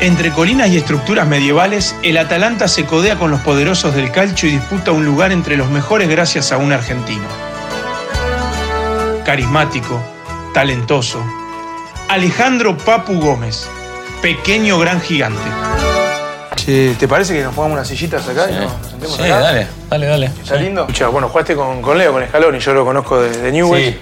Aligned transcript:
Entre 0.00 0.30
colinas 0.32 0.68
y 0.70 0.78
estructuras 0.78 1.26
medievales, 1.26 1.94
el 2.02 2.16
Atalanta 2.16 2.68
se 2.68 2.86
codea 2.86 3.16
con 3.18 3.30
los 3.30 3.40
poderosos 3.40 3.94
del 3.94 4.10
calcio 4.10 4.48
y 4.48 4.52
disputa 4.52 4.92
un 4.92 5.04
lugar 5.04 5.30
entre 5.30 5.56
los 5.56 5.68
mejores 5.68 6.08
gracias 6.08 6.52
a 6.52 6.56
un 6.56 6.72
argentino. 6.72 7.24
Carismático, 9.24 10.00
talentoso. 10.54 11.22
Alejandro 12.08 12.76
Papu 12.78 13.20
Gómez, 13.20 13.68
pequeño 14.22 14.78
gran 14.78 15.00
gigante. 15.02 15.38
Che, 16.56 16.94
¿Te 16.98 17.06
parece 17.06 17.34
que 17.34 17.42
nos 17.42 17.54
pongamos 17.54 17.76
unas 17.76 17.88
sillitas 17.88 18.26
acá 18.26 18.50
y 18.50 18.54
nos, 18.54 18.72
nos 18.78 18.86
sentemos 18.90 19.16
Sí, 19.16 19.22
acá? 19.22 19.38
dale, 19.40 19.66
dale, 19.90 20.06
dale. 20.06 20.26
¿Está 20.42 20.56
lindo? 20.56 20.80
Escucha, 20.82 21.08
bueno, 21.08 21.28
jugaste 21.28 21.54
con, 21.54 21.80
con 21.82 21.96
Leo, 21.98 22.12
con 22.12 22.22
Escalón, 22.22 22.56
y 22.56 22.58
yo 22.58 22.72
lo 22.74 22.84
conozco 22.86 23.20
de, 23.20 23.30
de 23.36 23.52
Newell's. 23.52 23.96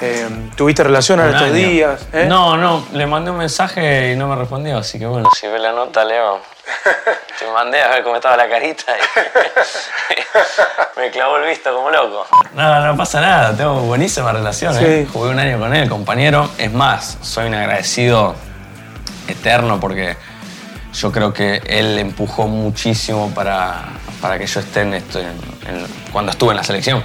Eh, 0.00 0.28
¿Tuviste 0.56 0.84
relación 0.84 1.18
Un 1.20 1.28
estos 1.28 1.52
días? 1.52 2.06
eh? 2.12 2.26
No, 2.28 2.56
no, 2.56 2.86
le 2.92 3.06
mandé 3.06 3.30
un 3.32 3.38
mensaje 3.38 4.12
y 4.12 4.16
no 4.16 4.28
me 4.28 4.36
respondió, 4.36 4.78
así 4.78 4.96
que 4.98 5.06
bueno. 5.06 5.28
Si 5.38 5.46
ve 5.48 5.58
la 5.58 5.72
nota, 5.72 6.04
Leo, 6.04 6.40
te 7.38 7.50
mandé 7.52 7.82
a 7.82 7.88
ver 7.88 8.04
cómo 8.04 8.14
estaba 8.16 8.36
la 8.36 8.48
carita 8.48 8.92
y 8.96 10.20
me 11.00 11.10
clavó 11.10 11.38
el 11.38 11.48
visto 11.48 11.74
como 11.74 11.90
loco. 11.90 12.26
No, 12.54 12.86
no 12.86 12.96
pasa 12.96 13.20
nada, 13.20 13.56
tengo 13.56 13.74
buenísima 13.80 14.32
relación, 14.32 14.76
¿eh? 14.78 15.04
Sí. 15.04 15.10
Jugué 15.12 15.30
un 15.30 15.38
año 15.40 15.58
con 15.58 15.74
él, 15.74 15.88
compañero. 15.88 16.48
Es 16.58 16.72
más, 16.72 17.18
soy 17.22 17.46
un 17.46 17.54
agradecido 17.54 18.36
eterno 19.26 19.80
porque 19.80 20.16
yo 20.94 21.10
creo 21.12 21.32
que 21.32 21.60
él 21.66 21.98
empujó 21.98 22.46
muchísimo 22.46 23.32
para, 23.34 23.84
para 24.22 24.38
que 24.38 24.46
yo 24.46 24.60
esté 24.60 24.82
en 24.82 24.94
esto, 24.94 25.18
en- 25.18 25.26
en- 25.66 25.86
cuando 26.12 26.30
estuve 26.32 26.50
en 26.52 26.56
la 26.56 26.64
selección 26.64 27.02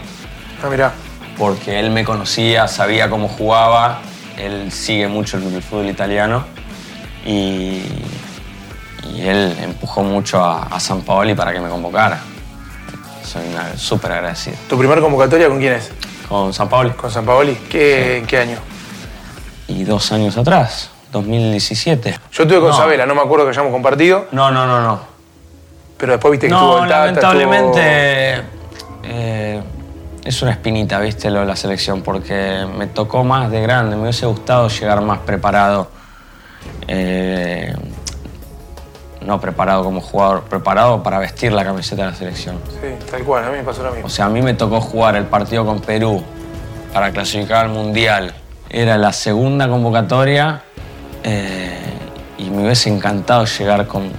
Ah, 0.64 0.68
mirá. 0.70 0.92
Porque 1.38 1.80
él 1.80 1.90
me 1.90 2.04
conocía, 2.04 2.68
sabía 2.68 3.10
cómo 3.10 3.28
jugaba, 3.28 4.00
él 4.38 4.72
sigue 4.72 5.08
mucho 5.08 5.38
el, 5.38 5.54
el 5.54 5.62
fútbol 5.64 5.90
italiano 5.90 6.46
y, 7.26 7.82
y 9.14 9.22
él 9.22 9.56
empujó 9.62 10.04
mucho 10.04 10.44
a, 10.44 10.64
a 10.64 10.80
San 10.80 11.02
Paoli 11.02 11.34
para 11.36 11.52
que 11.54 11.60
me 11.60 11.70
convocara. 11.70 12.20
Soy 13.24 13.44
súper 13.78 14.12
agradecido. 14.12 14.58
¿Tu 14.70 14.78
primer 14.78 15.00
convocatoria 15.00 15.48
con 15.48 15.60
quién 15.60 15.74
es? 15.74 15.92
Con 16.28 16.54
San 16.54 16.70
Paoli. 16.70 16.92
¿Con 16.92 17.10
San 17.10 17.26
Paoli? 17.26 17.56
¿Qué, 17.70 18.18
¿En 18.18 18.26
qué 18.28 18.38
año? 18.38 18.58
Y 19.68 19.86
dos 19.86 20.12
años 20.12 20.38
atrás, 20.38 20.92
2017. 21.12 22.20
Yo 22.32 22.44
estuve 22.44 22.60
con 22.60 22.70
No. 22.70 22.76
Sabela, 22.76 23.06
no 23.06 23.16
me 23.16 23.22
acuerdo 23.22 23.46
que 23.46 23.52
hayamos 23.52 23.72
compartido, 23.72 24.28
No, 24.32 24.52
no, 24.52 24.68
no, 24.68 24.82
no. 24.82 25.00
pero 25.98 26.12
después 26.14 26.32
viste 26.34 26.48
que 26.48 26.54
estuvo 26.54 26.78
No, 26.78 26.84
el 26.84 26.90
Tata, 26.90 27.06
lamentablemente 27.06 28.44
eh, 29.06 29.43
es 30.24 30.42
una 30.42 30.52
espinita, 30.52 31.00
viste, 31.00 31.30
lo 31.30 31.42
de 31.42 31.46
la 31.46 31.56
selección, 31.56 32.02
porque 32.02 32.66
me 32.78 32.88
tocó 32.88 33.24
más 33.24 33.52
de 33.52 33.62
grande, 33.62 33.96
me 33.96 34.04
hubiese 34.04 34.26
gustado 34.26 34.70
llegar 34.70 35.02
más 35.02 35.20
preparado. 35.20 35.90
Eh, 36.88 37.74
no 39.22 39.40
preparado 39.40 39.84
como 39.84 40.02
jugador, 40.02 40.44
preparado 40.44 41.02
para 41.02 41.18
vestir 41.20 41.52
la 41.52 41.64
camiseta 41.64 42.06
de 42.06 42.12
la 42.12 42.18
selección. 42.18 42.60
Sí, 42.70 42.90
tal 43.10 43.24
cual, 43.24 43.46
a 43.46 43.50
mí 43.50 43.58
me 43.58 43.64
pasó 43.64 43.84
lo 43.84 43.92
mismo. 43.92 44.08
O 44.08 44.10
sea, 44.10 44.26
a 44.26 44.30
mí 44.30 44.42
me 44.42 44.54
tocó 44.54 44.82
jugar 44.82 45.16
el 45.16 45.26
partido 45.26 45.66
con 45.66 45.80
Perú 45.80 46.24
para 46.94 47.12
clasificar 47.12 47.66
al 47.66 47.72
Mundial. 47.72 48.34
Era 48.70 48.98
la 48.98 49.14
segunda 49.14 49.68
convocatoria 49.68 50.64
eh, 51.24 51.80
y 52.38 52.50
me 52.50 52.64
hubiese 52.64 52.90
encantado 52.90 53.46
llegar 53.46 53.88
con 53.88 54.12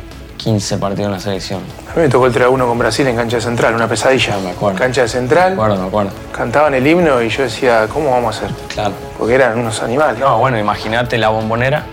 15 0.44 0.76
partidos 0.78 1.06
en 1.06 1.12
la 1.12 1.20
selección. 1.20 1.60
A 1.90 1.96
mí 1.96 2.02
me 2.02 2.08
tocó 2.10 2.26
el 2.26 2.32
3 2.32 2.46
a 2.46 2.48
1 2.50 2.66
con 2.66 2.78
Brasil 2.78 3.06
en 3.06 3.16
cancha 3.16 3.36
de 3.36 3.42
central, 3.42 3.74
una 3.74 3.88
pesadilla. 3.88 4.36
Me 4.38 4.50
acuerdo. 4.50 4.78
Cancha 4.78 5.00
de 5.02 5.08
central, 5.08 5.50
Me 5.56 5.62
acuerdo, 5.62 5.80
me 5.82 5.88
acuerdo. 5.88 6.10
cantaban 6.36 6.74
el 6.74 6.86
himno 6.86 7.22
y 7.22 7.30
yo 7.30 7.44
decía, 7.44 7.86
¿cómo 7.90 8.10
vamos 8.10 8.36
a 8.36 8.38
hacer? 8.44 8.54
Claro. 8.68 8.92
Porque 9.18 9.34
eran 9.36 9.58
unos 9.58 9.82
animales. 9.82 10.18
No, 10.18 10.38
bueno, 10.38 10.58
imagínate 10.58 11.16
la 11.16 11.30
bombonera. 11.30 11.84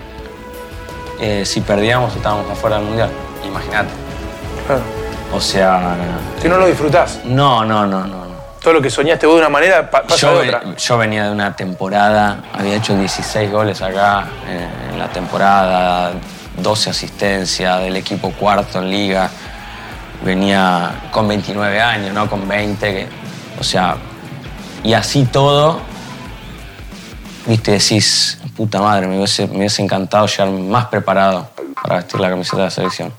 eh, 1.21 1.45
si 1.45 1.61
perdíamos, 1.61 2.15
estábamos 2.15 2.49
afuera 2.51 2.77
del 2.77 2.85
mundial. 2.85 3.09
Imagínate. 3.45 3.89
Claro. 4.67 4.81
O 5.33 5.39
sea. 5.39 5.95
Si 6.41 6.49
no 6.49 6.57
lo 6.57 6.65
disfrutás, 6.67 7.19
No, 7.23 7.63
no, 7.63 7.85
no, 7.87 8.01
no. 8.01 8.25
no. 8.25 8.31
todo 8.61 8.73
lo 8.73 8.81
que 8.81 8.89
soñaste 8.89 9.25
vos 9.27 9.35
de 9.35 9.41
una 9.41 9.49
manera 9.49 9.89
pa- 9.89 10.01
pasa 10.03 10.17
Yo, 10.17 10.39
de 10.41 10.47
otra. 10.49 10.75
yo 10.75 10.97
venía 10.97 11.25
de 11.25 11.31
una 11.31 11.55
temporada, 11.55 12.43
había 12.53 12.75
hecho 12.75 12.95
16 12.97 13.49
goles 13.51 13.81
acá 13.81 14.25
eh, 14.47 14.67
en 14.91 14.99
la 14.99 15.07
temporada, 15.07 16.11
12 16.61 16.89
asistencias, 16.89 17.79
del 17.81 17.95
equipo 17.95 18.31
cuarto 18.31 18.79
en 18.79 18.89
liga. 18.89 19.29
Venía 20.23 21.09
con 21.11 21.27
29 21.27 21.81
años, 21.81 22.13
no 22.13 22.29
con 22.29 22.47
20. 22.47 22.93
que- 22.93 23.07
o 23.59 23.63
sea, 23.63 23.97
y 24.83 24.93
así 24.93 25.25
todo, 25.25 25.79
viste, 27.45 27.71
decís, 27.71 28.39
puta 28.55 28.81
madre, 28.81 29.07
me 29.07 29.17
hubiese, 29.17 29.47
me 29.47 29.57
hubiese 29.57 29.81
encantado 29.81 30.25
llegar 30.27 30.49
más 30.49 30.85
preparado 30.85 31.49
para 31.81 31.97
vestir 31.97 32.19
la 32.19 32.29
camiseta 32.29 32.57
de 32.57 32.63
la 32.63 32.69
selección. 32.69 33.13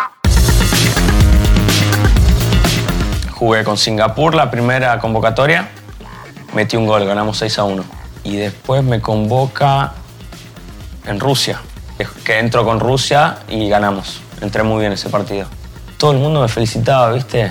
Jugué 3.33 3.65
con 3.65 3.77
Singapur 3.77 4.35
la 4.35 4.51
primera 4.51 4.99
convocatoria, 5.01 5.69
metí 6.55 6.77
un 6.77 6.87
gol, 6.87 7.05
ganamos 7.05 7.39
6 7.39 7.59
a 7.59 7.65
1. 7.65 7.85
Y 8.25 8.37
después 8.37 8.85
me 8.85 9.01
convoca 9.01 9.95
en 11.07 11.19
Rusia, 11.19 11.61
que- 12.07 12.23
que 12.25 12.39
entro 12.39 12.65
con 12.65 12.81
Rusia 12.81 13.39
y 13.49 13.69
ganamos. 13.69 14.21
Entré 14.41 14.63
muy 14.63 14.81
bien 14.81 14.93
ese 14.93 15.09
partido. 15.09 15.47
Todo 15.97 16.13
el 16.13 16.19
mundo 16.19 16.41
me 16.41 16.49
felicitaba, 16.49 17.11
¿viste? 17.13 17.51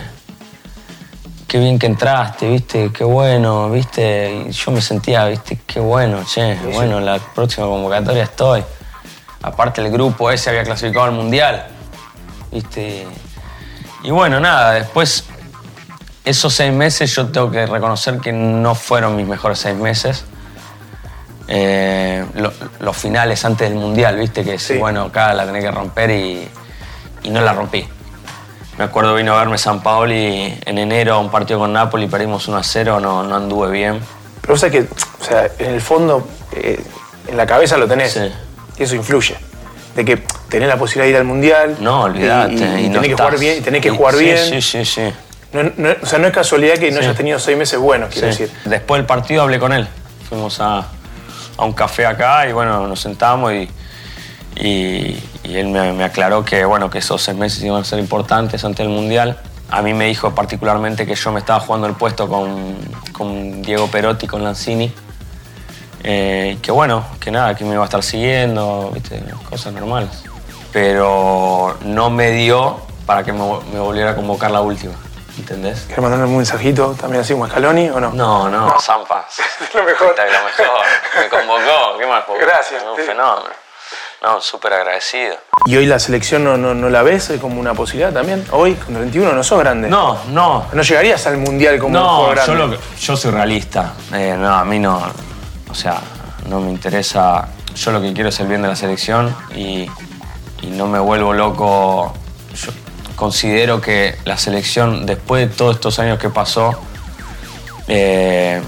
Qué 1.47 1.59
bien 1.59 1.77
que 1.77 1.85
entraste, 1.87 2.47
¿viste? 2.49 2.91
Qué 2.93 3.03
bueno, 3.03 3.69
¿viste? 3.69 4.45
Y 4.47 4.51
yo 4.51 4.71
me 4.71 4.81
sentía, 4.81 5.25
¿viste? 5.25 5.59
Qué 5.65 5.79
bueno, 5.79 6.23
che, 6.25 6.55
bueno, 6.73 6.99
la 6.99 7.19
próxima 7.19 7.67
convocatoria 7.67 8.23
estoy. 8.23 8.63
Aparte 9.41 9.81
el 9.81 9.91
grupo 9.91 10.29
ese 10.31 10.49
había 10.49 10.63
clasificado 10.63 11.05
al 11.05 11.11
Mundial, 11.11 11.67
¿viste? 12.51 13.05
Y 14.03 14.11
bueno, 14.11 14.39
nada, 14.39 14.71
después 14.73 15.25
esos 16.23 16.53
seis 16.53 16.71
meses 16.71 17.13
yo 17.15 17.27
tengo 17.27 17.49
que 17.51 17.65
reconocer 17.65 18.19
que 18.19 18.31
no 18.31 18.75
fueron 18.75 19.15
mis 19.15 19.27
mejores 19.27 19.59
seis 19.59 19.75
meses. 19.75 20.23
Eh, 21.53 22.23
lo- 22.35 22.53
los 22.79 22.95
finales 22.95 23.43
antes 23.43 23.69
del 23.69 23.77
Mundial, 23.77 24.15
viste 24.15 24.41
que 24.43 24.57
sí, 24.57 24.77
bueno, 24.77 25.01
acá 25.03 25.33
la 25.33 25.45
tenés 25.45 25.63
que 25.65 25.69
romper 25.71 26.09
y, 26.11 26.47
y 27.23 27.29
no 27.29 27.41
la 27.41 27.51
rompí. 27.51 27.85
Me 28.77 28.85
acuerdo 28.85 29.13
vino 29.15 29.33
a 29.35 29.39
verme 29.39 29.57
San 29.57 29.83
Paoli 29.83 30.57
en 30.65 30.77
enero 30.77 31.15
a 31.15 31.19
un 31.19 31.29
partido 31.29 31.59
con 31.59 31.73
Napoli, 31.73 32.07
perdimos 32.07 32.47
1 32.47 32.55
a 32.57 32.63
0, 32.63 32.99
no, 33.01 33.23
no 33.23 33.35
anduve 33.35 33.69
bien. 33.69 33.99
Pero 34.39 34.53
vos 34.53 34.61
sabés 34.61 34.87
que, 34.87 34.93
o 35.21 35.23
sea, 35.25 35.49
en 35.59 35.73
el 35.73 35.81
fondo, 35.81 36.25
eh, 36.53 36.81
en 37.27 37.35
la 37.35 37.45
cabeza 37.45 37.75
lo 37.77 37.85
tenés. 37.85 38.13
Sí. 38.13 38.31
Y 38.77 38.83
eso 38.83 38.95
influye. 38.95 39.35
De 39.93 40.05
que 40.05 40.23
tenés 40.47 40.69
la 40.69 40.77
posibilidad 40.77 41.03
de 41.07 41.09
ir 41.11 41.17
al 41.17 41.25
mundial. 41.25 41.75
No, 41.81 42.03
olvidate. 42.03 42.53
Y, 42.53 42.57
y- 42.83 42.85
y 42.85 42.89
no 42.89 43.01
tenés 43.01 43.01
que 43.01 43.07
estás. 43.11 43.25
jugar 43.27 43.39
bien. 43.41 43.57
Y 43.57 43.61
tenés 43.61 43.81
que 43.81 43.89
jugar 43.89 44.13
sí, 44.15 44.23
bien. 44.23 44.37
Sí, 44.37 44.61
sí, 44.61 44.85
sí. 44.85 45.13
No, 45.51 45.63
no- 45.75 45.95
o 46.01 46.05
sea, 46.05 46.17
no 46.17 46.27
es 46.27 46.33
casualidad 46.33 46.75
que 46.75 46.89
no 46.91 46.99
hayas 47.01 47.17
tenido 47.17 47.37
seis 47.39 47.57
meses 47.57 47.77
buenos, 47.77 48.09
quiero 48.13 48.29
decir. 48.29 48.49
Después 48.63 48.99
del 48.99 49.05
partido 49.05 49.41
hablé 49.41 49.59
con 49.59 49.73
él. 49.73 49.85
Fuimos 50.29 50.61
a, 50.61 50.87
a 51.61 51.65
un 51.65 51.73
café 51.73 52.05
acá 52.07 52.47
y 52.49 52.53
bueno, 52.53 52.87
nos 52.87 52.99
sentamos 52.99 53.53
y, 53.53 53.69
y- 54.55 55.23
él 55.43 55.67
me, 55.67 56.03
aclaró 56.03 56.43
que, 56.45 56.63
bueno, 56.65 56.89
que 56.89 56.99
esos 56.99 57.21
seis 57.21 57.37
meses 57.37 57.61
iban 57.63 57.81
a 57.81 57.85
ser 57.85 57.99
importantes 57.99 58.63
ante 58.63 58.83
el 58.83 58.89
Mundial. 58.89 59.37
A 59.69 59.81
mí 59.81 59.93
me 59.93 60.05
dijo 60.05 60.33
particularmente 60.33 61.05
que 61.05 61.13
yo 61.15 61.31
me 61.31 61.39
estaba 61.39 61.59
jugando 61.59 61.87
el 61.87 61.93
puesto 61.93 62.27
con, 62.29 62.75
con 63.11 63.61
Diego 63.61 63.87
Perotti, 63.87 64.27
con 64.27 64.43
Lanzini. 64.43 64.91
Eh, 66.03 66.57
que 66.61 66.71
bueno, 66.71 67.03
que 67.19 67.31
nada, 67.31 67.53
que 67.55 67.65
me 67.65 67.73
iba 67.73 67.81
a 67.81 67.85
estar 67.85 68.01
siguiendo, 68.01 68.91
¿viste? 68.93 69.21
cosas 69.49 69.73
normales. 69.73 70.23
Pero 70.71 71.77
no 71.83 72.09
me 72.09 72.31
dio 72.31 72.77
para 73.05 73.23
que 73.23 73.33
me 73.33 73.79
volviera 73.79 74.11
a 74.11 74.15
convocar 74.15 74.51
la 74.51 74.61
última, 74.61 74.93
¿entendés? 75.41 75.81
¿Querés 75.81 76.01
mandarme 76.01 76.25
un 76.27 76.37
mensajito 76.37 76.95
también 76.99 77.21
así 77.21 77.33
como 77.33 77.47
Scaloni 77.47 77.89
o 77.89 77.99
no? 77.99 78.11
No, 78.11 78.49
no, 78.49 78.79
Zampa. 78.79 79.27
Lo 79.73 79.83
mejor. 79.83 80.09
Está 80.11 80.25
Lo 80.25 80.45
mejor. 80.45 80.85
Me 81.19 81.29
convocó, 81.29 81.97
¿qué 81.99 82.05
más? 82.07 82.23
Gracias. 82.39 82.83
Un 82.83 82.97
fenómeno. 82.97 83.49
No, 84.23 84.39
súper 84.39 84.73
agradecido. 84.73 85.35
¿Y 85.65 85.75
hoy 85.77 85.87
la 85.87 85.97
selección 85.97 86.43
no, 86.43 86.55
no, 86.55 86.75
no 86.75 86.89
la 86.89 87.01
ves 87.01 87.33
como 87.41 87.59
una 87.59 87.73
posibilidad 87.73 88.13
también? 88.13 88.45
Hoy, 88.51 88.75
con 88.75 88.93
31, 88.93 89.33
no 89.33 89.43
sos 89.43 89.59
grande. 89.59 89.89
No, 89.89 90.19
no. 90.29 90.67
No 90.71 90.81
llegarías 90.83 91.25
al 91.25 91.37
mundial 91.37 91.79
como 91.79 91.87
un 91.87 91.93
No, 92.03 92.15
jugador 92.17 92.37
yo, 92.37 92.43
grande. 92.53 92.77
lo 92.77 92.81
que- 92.81 92.97
yo 92.99 93.17
soy 93.17 93.31
realista. 93.31 93.93
Eh, 94.13 94.35
no, 94.37 94.53
a 94.55 94.63
mí 94.63 94.77
no. 94.77 95.01
O 95.69 95.73
sea, 95.73 95.99
no 96.47 96.59
me 96.59 96.69
interesa. 96.69 97.47
Yo 97.73 97.91
lo 97.91 97.99
que 98.01 98.13
quiero 98.13 98.29
es 98.29 98.39
el 98.39 98.47
bien 98.47 98.61
de 98.61 98.67
la 98.67 98.75
selección 98.75 99.35
y, 99.55 99.89
y 100.61 100.67
no 100.67 100.85
me 100.85 100.99
vuelvo 100.99 101.33
loco. 101.33 102.13
Considero 103.31 103.79
que 103.81 104.15
la 104.25 104.35
selección, 104.35 105.05
después 105.05 105.47
de 105.47 105.55
todos 105.55 105.75
estos 105.75 105.99
años 105.99 106.17
que 106.17 106.29
pasó, 106.31 106.71
eh, 107.87 108.59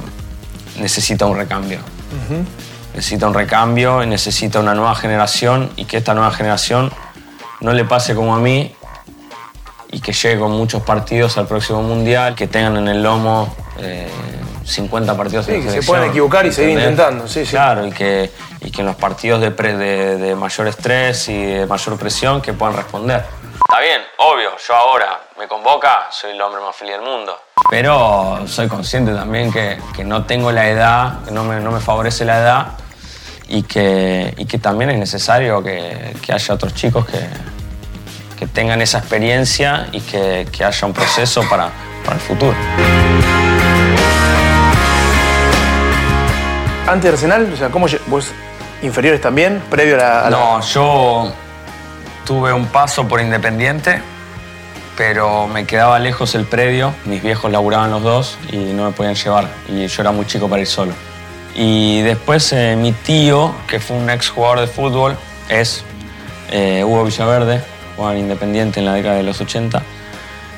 necesita 0.78 1.26
un 1.26 1.36
recambio. 1.36 1.80
Necesita 2.94 3.26
un 3.28 3.34
recambio 3.34 4.04
y 4.04 4.06
necesita 4.06 4.60
una 4.60 4.76
nueva 4.76 4.94
generación 4.94 5.72
y 5.76 5.86
que 5.86 5.98
esta 5.98 6.14
nueva 6.14 6.30
generación 6.30 6.92
no 7.62 7.74
le 7.74 7.84
pase 7.84 8.14
como 8.14 8.36
a 8.36 8.40
mí 8.40 8.76
y 9.92 10.00
que 10.02 10.14
llegue 10.14 10.38
con 10.38 10.52
muchos 10.52 10.84
partidos 10.84 11.36
al 11.40 11.48
próximo 11.48 11.82
mundial, 11.82 12.36
que 12.36 12.46
tengan 12.46 12.78
en 12.78 12.88
el 12.90 13.02
lomo 13.02 13.56
eh, 13.80 14.08
50 14.66 15.18
partidos 15.18 15.48
en 15.50 15.62
Sí, 15.64 15.68
la 15.68 15.74
que 15.74 15.82
se 15.82 15.88
pueden 15.88 16.12
equivocar 16.12 16.46
y 16.46 16.52
seguir 16.52 16.78
¿entendés? 16.78 16.92
intentando, 16.92 17.28
sí, 17.28 17.44
sí. 17.44 17.50
Claro, 17.54 17.88
y 17.88 17.92
que, 17.92 18.30
y 18.62 18.70
que 18.70 18.82
en 18.82 18.86
los 18.86 18.98
partidos 18.98 19.42
de, 19.42 19.50
pre- 19.50 19.76
de, 19.78 20.18
de 20.18 20.36
mayor 20.36 20.68
estrés 20.68 21.28
y 21.28 21.42
de 21.44 21.66
mayor 21.66 21.98
presión 21.98 22.40
que 22.40 22.54
puedan 22.54 22.76
responder. 22.76 23.26
Está 23.56 23.80
bien, 23.82 24.02
yo 24.68 24.76
ahora 24.76 25.20
me 25.38 25.48
convoca, 25.48 26.08
soy 26.12 26.32
el 26.32 26.42
hombre 26.42 26.62
más 26.62 26.76
feliz 26.76 26.94
del 26.94 27.02
mundo. 27.02 27.38
Pero 27.70 28.44
soy 28.48 28.68
consciente 28.68 29.14
también 29.14 29.52
que, 29.52 29.78
que 29.96 30.04
no 30.04 30.26
tengo 30.26 30.52
la 30.52 30.68
edad, 30.70 31.24
que 31.26 31.32
no 31.32 31.44
me, 31.44 31.60
no 31.60 31.72
me 31.72 31.80
favorece 31.80 32.24
la 32.26 32.38
edad 32.40 32.68
y 33.48 33.64
que, 33.64 34.34
y 34.38 34.46
que 34.46 34.58
también 34.60 34.90
es 34.92 34.98
necesario 35.00 35.62
que, 35.64 36.16
que 36.22 36.34
haya 36.34 36.54
otros 36.54 36.74
chicos 36.74 37.06
que, 37.06 37.20
que 38.38 38.48
tengan 38.48 38.82
esa 38.82 39.00
experiencia 39.00 39.88
y 39.92 40.02
que, 40.02 40.48
que 40.52 40.64
haya 40.64 40.88
un 40.88 40.94
proceso 40.94 41.44
para, 41.50 41.70
para 42.04 42.16
el 42.16 42.22
futuro. 42.22 42.56
Antes 46.88 47.04
de 47.04 47.10
Arsenal, 47.10 47.52
o 47.54 47.58
sea, 47.58 47.70
¿cómo 47.70 47.88
vos 48.08 48.32
inferiores 48.82 49.22
también, 49.22 49.62
previo 49.70 49.96
a 49.96 49.98
la. 49.98 50.20
a 50.28 50.30
la- 50.30 50.38
No, 50.38 50.62
yo 50.62 51.32
tuve 52.26 52.52
un 52.54 52.68
paso 52.68 53.08
por 53.08 53.22
Independiente, 53.22 54.02
pero 54.98 55.48
me 55.48 55.66
quedaba 55.66 56.00
lejos 56.00 56.36
el 56.36 56.46
predio. 56.46 56.94
Mis 57.06 57.22
viejos 57.22 57.52
laburaban 57.52 57.92
los 57.92 58.04
dos 58.04 58.38
y 58.52 58.58
no 58.58 58.86
me 58.86 58.92
podían 58.92 59.16
llevar. 59.16 59.50
Y 59.68 59.88
yo 59.88 60.02
era 60.02 60.12
muy 60.12 60.26
chico 60.26 60.48
para 60.48 60.62
ir 60.62 60.68
solo. 60.68 60.94
Y 61.56 62.02
después 62.02 62.52
eh, 62.54 62.76
mi 62.76 62.92
tío, 62.92 63.54
que 63.68 63.80
fue 63.80 63.98
un 63.98 64.10
ex 64.10 64.30
jugador 64.30 64.60
de 64.62 64.68
fútbol, 64.68 65.16
es 65.50 65.84
eh, 66.52 66.84
Hugo 66.84 67.06
Villaverde, 67.06 67.62
jugaba 67.96 68.16
en 68.16 68.22
Independiente 68.22 68.80
en 68.80 68.88
la 68.88 68.94
década 68.94 69.16
de 69.16 69.24
los 69.24 69.40
80, 69.40 69.84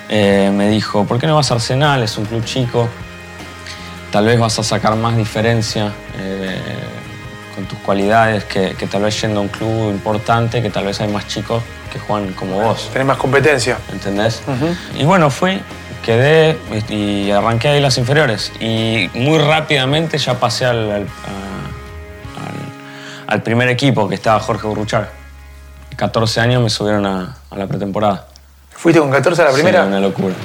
eh, 0.07 0.51
me 0.53 0.69
dijo, 0.69 1.05
¿por 1.05 1.19
qué 1.19 1.27
no 1.27 1.35
vas 1.35 1.51
a 1.51 1.55
Arsenal? 1.55 2.03
Es 2.03 2.17
un 2.17 2.25
club 2.25 2.45
chico, 2.45 2.87
tal 4.11 4.25
vez 4.25 4.39
vas 4.39 4.57
a 4.59 4.63
sacar 4.63 4.95
más 4.95 5.17
diferencia 5.17 5.91
eh, 6.17 6.61
con 7.55 7.65
tus 7.65 7.79
cualidades 7.79 8.45
que, 8.45 8.75
que 8.75 8.87
tal 8.87 9.03
vez 9.03 9.19
yendo 9.21 9.39
a 9.39 9.43
un 9.43 9.49
club 9.49 9.91
importante, 9.91 10.61
que 10.61 10.69
tal 10.69 10.85
vez 10.85 11.01
hay 11.01 11.09
más 11.09 11.27
chicos 11.27 11.61
que 11.95 11.99
juegan 12.01 12.33
como 12.33 12.59
vos. 12.61 12.89
Tenés 12.91 13.07
más 13.07 13.17
competencia. 13.17 13.77
¿Entendés? 13.91 14.41
Y 14.99 15.05
bueno, 15.05 15.29
fui, 15.29 15.61
quedé 16.03 16.57
y 16.89 17.31
arranqué 17.31 17.69
ahí 17.69 17.79
las 17.81 17.97
inferiores. 17.97 18.51
Y 18.59 19.09
muy 19.13 19.39
rápidamente 19.39 20.17
ya 20.17 20.33
pasé 20.39 20.65
al, 20.65 20.91
al- 20.91 21.01
a- 21.03 22.41
al- 22.45 23.33
al 23.33 23.41
primer 23.43 23.69
equipo, 23.69 24.07
que 24.09 24.15
estaba 24.15 24.39
Jorge 24.41 24.67
Burruchaga. 24.67 25.09
14 25.95 26.41
años 26.41 26.61
me 26.61 26.69
subieron 26.69 27.05
a, 27.05 27.37
a 27.49 27.55
la 27.57 27.67
pretemporada. 27.67 28.27
Fuiste 28.71 28.99
con 28.99 29.09
14 29.09 29.41
a 29.41 29.45
la 29.45 29.51
primera. 29.51 29.81
Sí, 29.83 29.87
una 29.87 29.99
locura. 30.01 30.35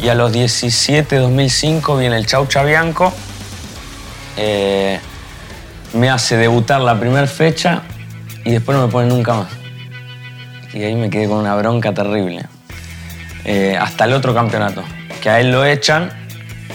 Y 0.00 0.08
a 0.08 0.14
los 0.14 0.32
17, 0.32 1.16
2005, 1.16 1.98
viene 1.98 2.16
el 2.16 2.26
Chau 2.26 2.46
Chabianco. 2.46 3.12
Eh, 4.36 4.98
me 5.92 6.08
hace 6.10 6.36
debutar 6.38 6.80
la 6.80 6.98
primera 6.98 7.26
fecha 7.26 7.82
y 8.44 8.52
después 8.52 8.76
no 8.78 8.86
me 8.86 8.90
pone 8.92 9.06
nunca 9.08 9.34
más. 9.34 9.48
Y 10.74 10.82
ahí 10.82 10.96
me 10.96 11.08
quedé 11.08 11.28
con 11.28 11.38
una 11.38 11.54
bronca 11.54 11.94
terrible. 11.94 12.44
Eh, 13.44 13.78
hasta 13.80 14.04
el 14.04 14.12
otro 14.12 14.34
campeonato. 14.34 14.82
Que 15.22 15.30
a 15.30 15.40
él 15.40 15.52
lo 15.52 15.64
echan 15.64 16.10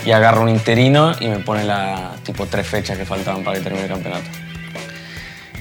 y 0.06 0.12
agarra 0.12 0.40
un 0.40 0.50
interino 0.50 1.12
y 1.19 1.28
me 1.28 1.40
pone 1.40 1.66
la 1.66 2.13
tipo 2.24 2.46
tres 2.46 2.66
fechas 2.66 2.98
que 2.98 3.06
faltaban 3.06 3.44
para 3.44 3.57
que 3.57 3.63
termine 3.63 3.86
el 3.86 3.92
campeonato. 3.92 4.25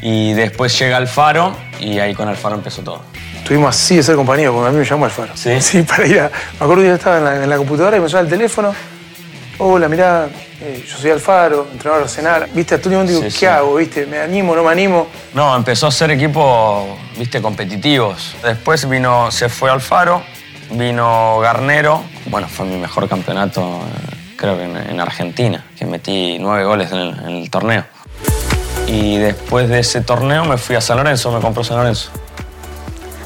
Y 0.00 0.32
después 0.34 0.78
llega 0.78 0.96
Alfaro 0.96 1.56
y 1.80 1.98
ahí 1.98 2.14
con 2.14 2.28
Alfaro 2.28 2.54
empezó 2.54 2.82
todo. 2.82 3.02
Tuvimos 3.44 3.74
así 3.74 3.96
de 3.96 4.02
ser 4.04 4.14
compañeros, 4.14 4.54
porque 4.54 4.68
a 4.68 4.72
mí 4.72 4.78
me 4.78 4.84
llamó 4.84 5.06
Alfaro. 5.06 5.32
¿Sí? 5.34 5.60
Sí, 5.60 5.82
para 5.82 6.06
ir 6.06 6.20
a. 6.20 6.28
Me 6.28 6.64
acuerdo 6.64 6.82
que 6.82 6.88
yo 6.88 6.94
estaba 6.94 7.18
en 7.18 7.24
la, 7.24 7.42
en 7.42 7.50
la 7.50 7.56
computadora 7.56 7.96
y 7.96 8.00
me 8.00 8.08
suena 8.08 8.24
el 8.24 8.30
teléfono. 8.30 8.72
Hola, 9.60 9.88
mirá, 9.88 10.28
eh, 10.60 10.84
yo 10.88 10.96
soy 10.98 11.10
Alfaro, 11.10 11.66
entrenador 11.72 12.04
de 12.04 12.10
Arsenal. 12.10 12.46
Viste, 12.54 12.76
hasta 12.76 12.88
el 12.88 12.94
último 12.96 12.98
momento 13.02 13.12
digo, 13.18 13.22
Sí, 13.30 13.40
¿qué 13.40 13.46
sí. 13.46 13.46
hago? 13.46 13.74
¿Viste? 13.74 14.06
¿Me 14.06 14.20
animo, 14.20 14.54
no 14.54 14.62
me 14.62 14.70
animo? 14.70 15.08
No, 15.34 15.56
empezó 15.56 15.88
a 15.88 15.90
ser 15.90 16.12
equipos, 16.12 16.86
viste, 17.16 17.42
competitivos. 17.42 18.36
Después 18.44 18.88
vino, 18.88 19.32
se 19.32 19.48
fue 19.48 19.68
Alfaro, 19.70 20.22
vino 20.70 21.40
Garnero. 21.40 22.04
Bueno, 22.26 22.46
fue 22.46 22.66
mi 22.66 22.76
mejor 22.76 23.08
campeonato, 23.08 23.80
creo 24.36 24.56
que 24.56 24.62
en, 24.62 24.76
en 24.76 25.00
Argentina, 25.00 25.64
que 25.76 25.86
metí 25.86 26.38
nueve 26.38 26.64
goles 26.64 26.92
en 26.92 26.98
el, 26.98 27.18
en 27.18 27.28
el 27.38 27.50
torneo. 27.50 27.84
Y 28.86 29.18
después 29.18 29.68
de 29.68 29.80
ese 29.80 30.02
torneo 30.02 30.44
me 30.44 30.56
fui 30.56 30.76
a 30.76 30.80
San 30.80 30.98
Lorenzo, 30.98 31.32
me 31.32 31.40
compró 31.40 31.64
San 31.64 31.78
Lorenzo. 31.78 32.10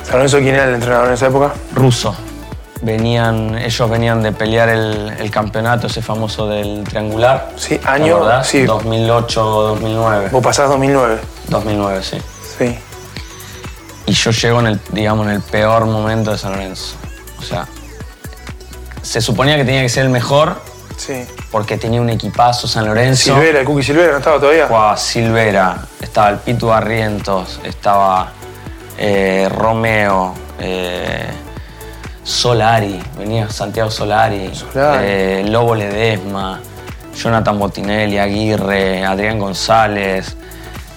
¿San 0.02 0.14
Lorenzo 0.14 0.38
quién 0.38 0.54
era 0.54 0.64
el 0.64 0.74
entrenador 0.76 1.08
en 1.08 1.14
esa 1.14 1.26
época? 1.26 1.52
Ruso. 1.74 2.16
Venían, 2.82 3.56
ellos 3.58 3.88
venían 3.88 4.22
de 4.24 4.32
pelear 4.32 4.68
el, 4.68 5.14
el 5.18 5.30
campeonato, 5.30 5.86
ese 5.86 6.02
famoso 6.02 6.48
del 6.48 6.82
triangular. 6.82 7.50
Sí, 7.56 7.78
¿Te 7.78 7.88
año, 7.88 8.16
acordás? 8.16 8.46
sí. 8.48 8.64
2008-2009. 8.66 10.30
Vos 10.30 10.42
pasás 10.42 10.68
2009. 10.68 11.20
2009, 11.48 12.02
sí. 12.02 12.18
Sí. 12.58 12.78
Y 14.06 14.12
yo 14.12 14.30
llego 14.32 14.60
en 14.60 14.66
el, 14.66 14.80
digamos, 14.90 15.26
en 15.26 15.32
el 15.34 15.40
peor 15.42 15.86
momento 15.86 16.32
de 16.32 16.38
San 16.38 16.52
Lorenzo. 16.52 16.96
O 17.38 17.42
sea, 17.42 17.66
se 19.00 19.20
suponía 19.20 19.56
que 19.56 19.64
tenía 19.64 19.82
que 19.82 19.88
ser 19.88 20.04
el 20.04 20.10
mejor 20.10 20.60
Sí. 20.96 21.24
porque 21.50 21.78
tenía 21.78 22.00
un 22.00 22.10
equipazo 22.10 22.66
San 22.68 22.84
Lorenzo. 22.86 23.34
Silvera, 23.34 23.60
el 23.60 23.64
Cookie 23.66 23.82
Silvera, 23.84 24.12
¿no 24.12 24.18
estaba 24.18 24.38
todavía? 24.40 24.66
Jugaba 24.66 24.96
Silvera, 24.96 25.76
estaba 26.00 26.30
el 26.30 26.36
Pitu 26.38 26.66
Barrientos, 26.68 27.60
estaba 27.64 28.32
eh, 28.98 29.48
Romeo, 29.50 30.34
eh, 30.60 31.26
Solari, 32.24 33.00
venía 33.18 33.48
Santiago 33.50 33.90
Solari, 33.90 34.54
Solari. 34.54 35.04
eh, 35.08 35.44
Lobo 35.48 35.74
Ledesma, 35.74 36.60
Jonathan 37.16 37.58
Botinelli, 37.58 38.18
Aguirre, 38.18 39.04
Adrián 39.04 39.38
González, 39.38 40.36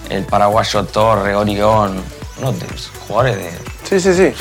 el 0.08 0.24
paraguayo 0.24 0.84
Torre, 0.84 1.34
Orión, 1.34 2.00
no, 2.40 2.52
de- 2.52 2.66
jugadores 3.08 3.36
de 3.36 3.50
Sí, 3.84 4.00
sí, 4.00 4.14
sí. 4.14 4.34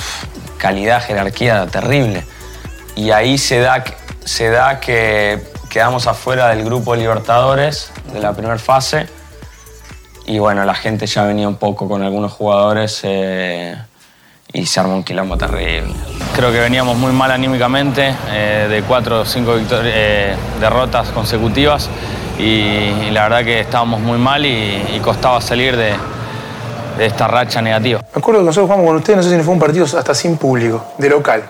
calidad, 0.58 1.02
jerarquía 1.04 1.66
terrible. 1.68 2.24
Y 2.96 3.12
ahí 3.12 3.38
se 3.38 3.60
da, 3.60 3.84
se 4.24 4.50
da 4.50 4.80
que 4.80 5.44
quedamos 5.70 6.08
afuera 6.08 6.50
del 6.50 6.64
grupo 6.64 6.94
de 6.94 7.00
Libertadores 7.00 7.92
de 8.14 8.20
la 8.20 8.34
primera 8.34 8.58
fase. 8.60 9.08
Y 10.28 10.40
bueno, 10.40 10.64
la 10.66 10.74
gente 10.76 11.06
ya 11.08 11.24
venía 11.24 11.48
un 11.48 11.58
poco 11.58 11.88
con 11.88 12.02
algunos 12.04 12.32
jugadores 12.32 13.02
eh, 13.04 13.76
y 14.54 14.66
se 14.66 14.80
armó 14.80 14.96
un 14.96 15.04
quilombo 15.04 15.38
terrible. 15.38 15.94
Creo 16.36 16.52
que 16.52 16.60
veníamos 16.60 16.98
muy 16.98 17.14
mal 17.14 17.32
anímicamente, 17.32 18.14
eh, 18.30 18.68
de 18.70 18.84
cuatro 18.84 19.22
o 19.22 19.26
cinco 19.26 19.54
eh, 19.58 20.36
derrotas 20.60 21.10
consecutivas 21.10 21.90
y, 22.38 22.44
y 22.44 23.12
la 23.12 23.24
verdad 23.24 23.46
que 23.46 23.62
estábamos 23.62 24.02
muy 24.02 24.18
mal 24.18 24.46
y, 24.46 24.86
y 24.94 25.00
costaba 25.02 25.40
salir 25.40 25.78
de, 25.78 25.94
de 26.98 27.06
esta 27.06 27.28
racha 27.28 27.62
negativa. 27.62 28.02
Me 28.14 28.20
acuerdo 28.20 28.42
que 28.42 28.48
nosotros 28.48 28.66
jugamos 28.68 28.86
con 28.86 28.96
ustedes, 28.98 29.18
no 29.18 29.24
sé 29.24 29.38
si 29.38 29.44
fue 29.44 29.54
un 29.54 29.60
partido 29.62 29.86
hasta 29.86 30.14
sin 30.14 30.36
público, 30.38 30.86
de 30.98 31.10
local. 31.10 31.44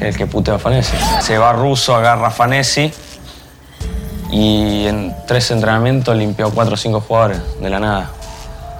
el 0.00 0.14
que 0.14 0.26
putea 0.26 0.56
a 0.56 0.58
Fanesi. 0.58 0.96
Se 1.22 1.38
va 1.38 1.52
ruso, 1.54 1.96
agarra 1.96 2.28
a 2.28 2.30
Fanesi 2.30 2.92
y 4.30 4.86
en 4.86 5.14
tres 5.26 5.50
entrenamientos 5.50 6.14
limpió 6.14 6.50
cuatro 6.50 6.74
o 6.74 6.76
cinco 6.76 7.00
jugadores 7.00 7.40
de 7.60 7.70
la 7.70 7.80
nada. 7.80 8.10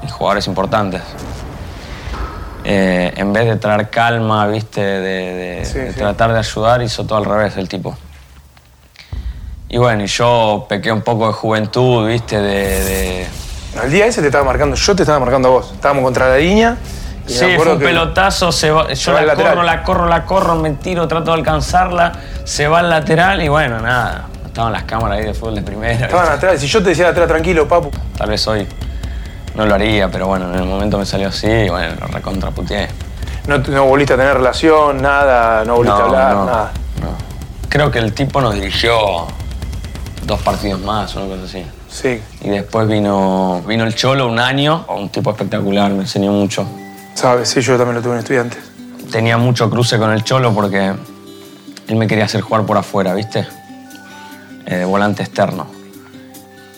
Y 0.06 0.10
jugadores 0.10 0.46
importantes. 0.46 1.00
Eh, 2.68 3.12
en 3.16 3.32
vez 3.32 3.46
de 3.46 3.56
traer 3.56 3.88
calma, 3.90 4.44
viste, 4.49 4.80
de, 4.80 4.99
de- 5.61 5.64
Sí, 5.64 5.78
de 5.78 5.92
sí. 5.92 5.99
tratar 5.99 6.32
de 6.32 6.40
ayudar, 6.40 6.82
hizo 6.82 7.04
todo 7.06 7.18
al 7.18 7.25
revés 7.25 7.56
el 7.56 7.68
tipo. 7.68 7.96
Y 9.68 9.78
bueno, 9.78 10.02
y 10.02 10.06
yo 10.08 10.66
pequé 10.68 10.90
un 10.90 11.02
poco 11.02 11.28
de 11.28 11.32
juventud, 11.32 12.08
viste, 12.08 12.40
de- 12.40 12.85
de, 12.85 13.26
Al 13.80 13.90
día 13.90 14.06
ese 14.06 14.20
te 14.20 14.26
estaba 14.28 14.42
marcando, 14.44 14.75
yo 14.75 14.96
te 14.96 15.02
estaba 15.02 15.20
marcando 15.20 15.46
a 15.49 15.50
vos. 15.52 15.70
Estábamos 15.75 16.02
contra 16.02 16.28
la 16.28 16.38
línea. 16.38 16.76
y 17.28 17.32
Sí, 17.32 17.44
fue 17.56 17.73
un 17.75 17.78
pelotazo, 17.80 18.50
se 18.52 18.70
va- 18.70 18.92
yo 18.92 19.12
va 19.12 19.20
la 19.20 19.26
lateral. 19.26 19.52
corro, 19.54 19.62
la 19.64 19.82
corro, 19.82 20.06
la 20.08 20.25
corro, 20.25 20.54
me 20.56 20.70
tiro, 20.70 21.06
trato 21.08 21.32
de 21.32 21.38
alcanzarla, 21.38 22.12
se 22.44 22.66
va 22.68 22.78
al 22.80 22.88
lateral 22.90 23.42
y 23.42 23.49
bueno, 23.49 23.80
nada. 23.80 24.26
Estaban 24.44 24.73
las 24.73 24.85
cámaras 24.85 25.18
ahí 25.18 25.25
de 25.26 25.35
fútbol 25.35 25.56
de 25.56 25.62
primera. 25.62 26.06
Estaban 26.06 26.25
¿viste? 26.32 26.46
atrás. 26.46 26.61
Si 26.61 26.66
yo 26.68 26.82
te 26.82 26.88
decía 26.90 27.08
atrás, 27.08 27.28
tranquilo, 27.28 27.68
papu. 27.68 27.90
Tal 28.16 28.28
vez 28.30 28.46
hoy 28.49 28.66
no 29.56 29.66
lo 29.66 29.75
haría, 29.75 30.10
pero 30.10 30.26
bueno, 30.26 30.52
en 30.52 30.60
el 30.60 30.66
momento 30.66 30.98
me 30.98 31.06
salió 31.06 31.28
así 31.28 31.46
y 31.48 31.68
bueno, 31.68 31.94
lo 32.00 32.06
recontraputeé. 32.08 32.88
No, 33.46 33.58
no 33.58 33.86
volviste 33.86 34.14
a 34.14 34.16
tener 34.16 34.34
relación, 34.34 35.00
nada, 35.00 35.64
no 35.64 35.76
volviste 35.76 36.02
a 36.02 36.04
hablar, 36.04 36.34
no, 36.34 36.44
nada. 36.46 36.72
no. 37.00 37.08
Creo 37.68 37.90
que 37.90 37.98
el 37.98 38.12
tipo 38.12 38.40
nos 38.40 38.54
dirigió 38.54 39.26
dos 40.25 40.40
partidos 40.42 40.80
más, 40.80 41.14
una 41.16 41.26
cosa 41.26 41.44
así. 41.44 41.64
Sí, 41.88 42.20
Y 42.42 42.50
después 42.50 42.86
vino, 42.86 43.62
vino 43.66 43.84
el 43.84 43.94
Cholo 43.94 44.26
un 44.28 44.38
año, 44.38 44.84
un 44.88 45.08
tipo 45.08 45.30
espectacular, 45.30 45.90
me 45.92 46.02
enseñó 46.02 46.32
mucho. 46.32 46.66
sabes, 47.14 47.48
sí, 47.48 47.60
yo 47.62 47.78
también 47.78 47.96
lo 47.96 48.02
tuve 48.02 48.12
en 48.14 48.18
estudiantes. 48.18 48.58
tenía 49.10 49.38
mucho 49.38 49.70
cruce 49.70 49.96
con 49.98 50.10
el 50.12 50.22
Cholo 50.22 50.52
porque 50.52 50.92
él 51.88 51.96
me 51.96 52.06
quería 52.06 52.25
hacer 52.26 52.42
jugar 52.42 52.66
por 52.66 52.76
afuera, 52.76 53.14
¿viste? 53.14 53.46
Eh, 54.66 54.84
volante 54.84 55.22
externo. 55.22 55.66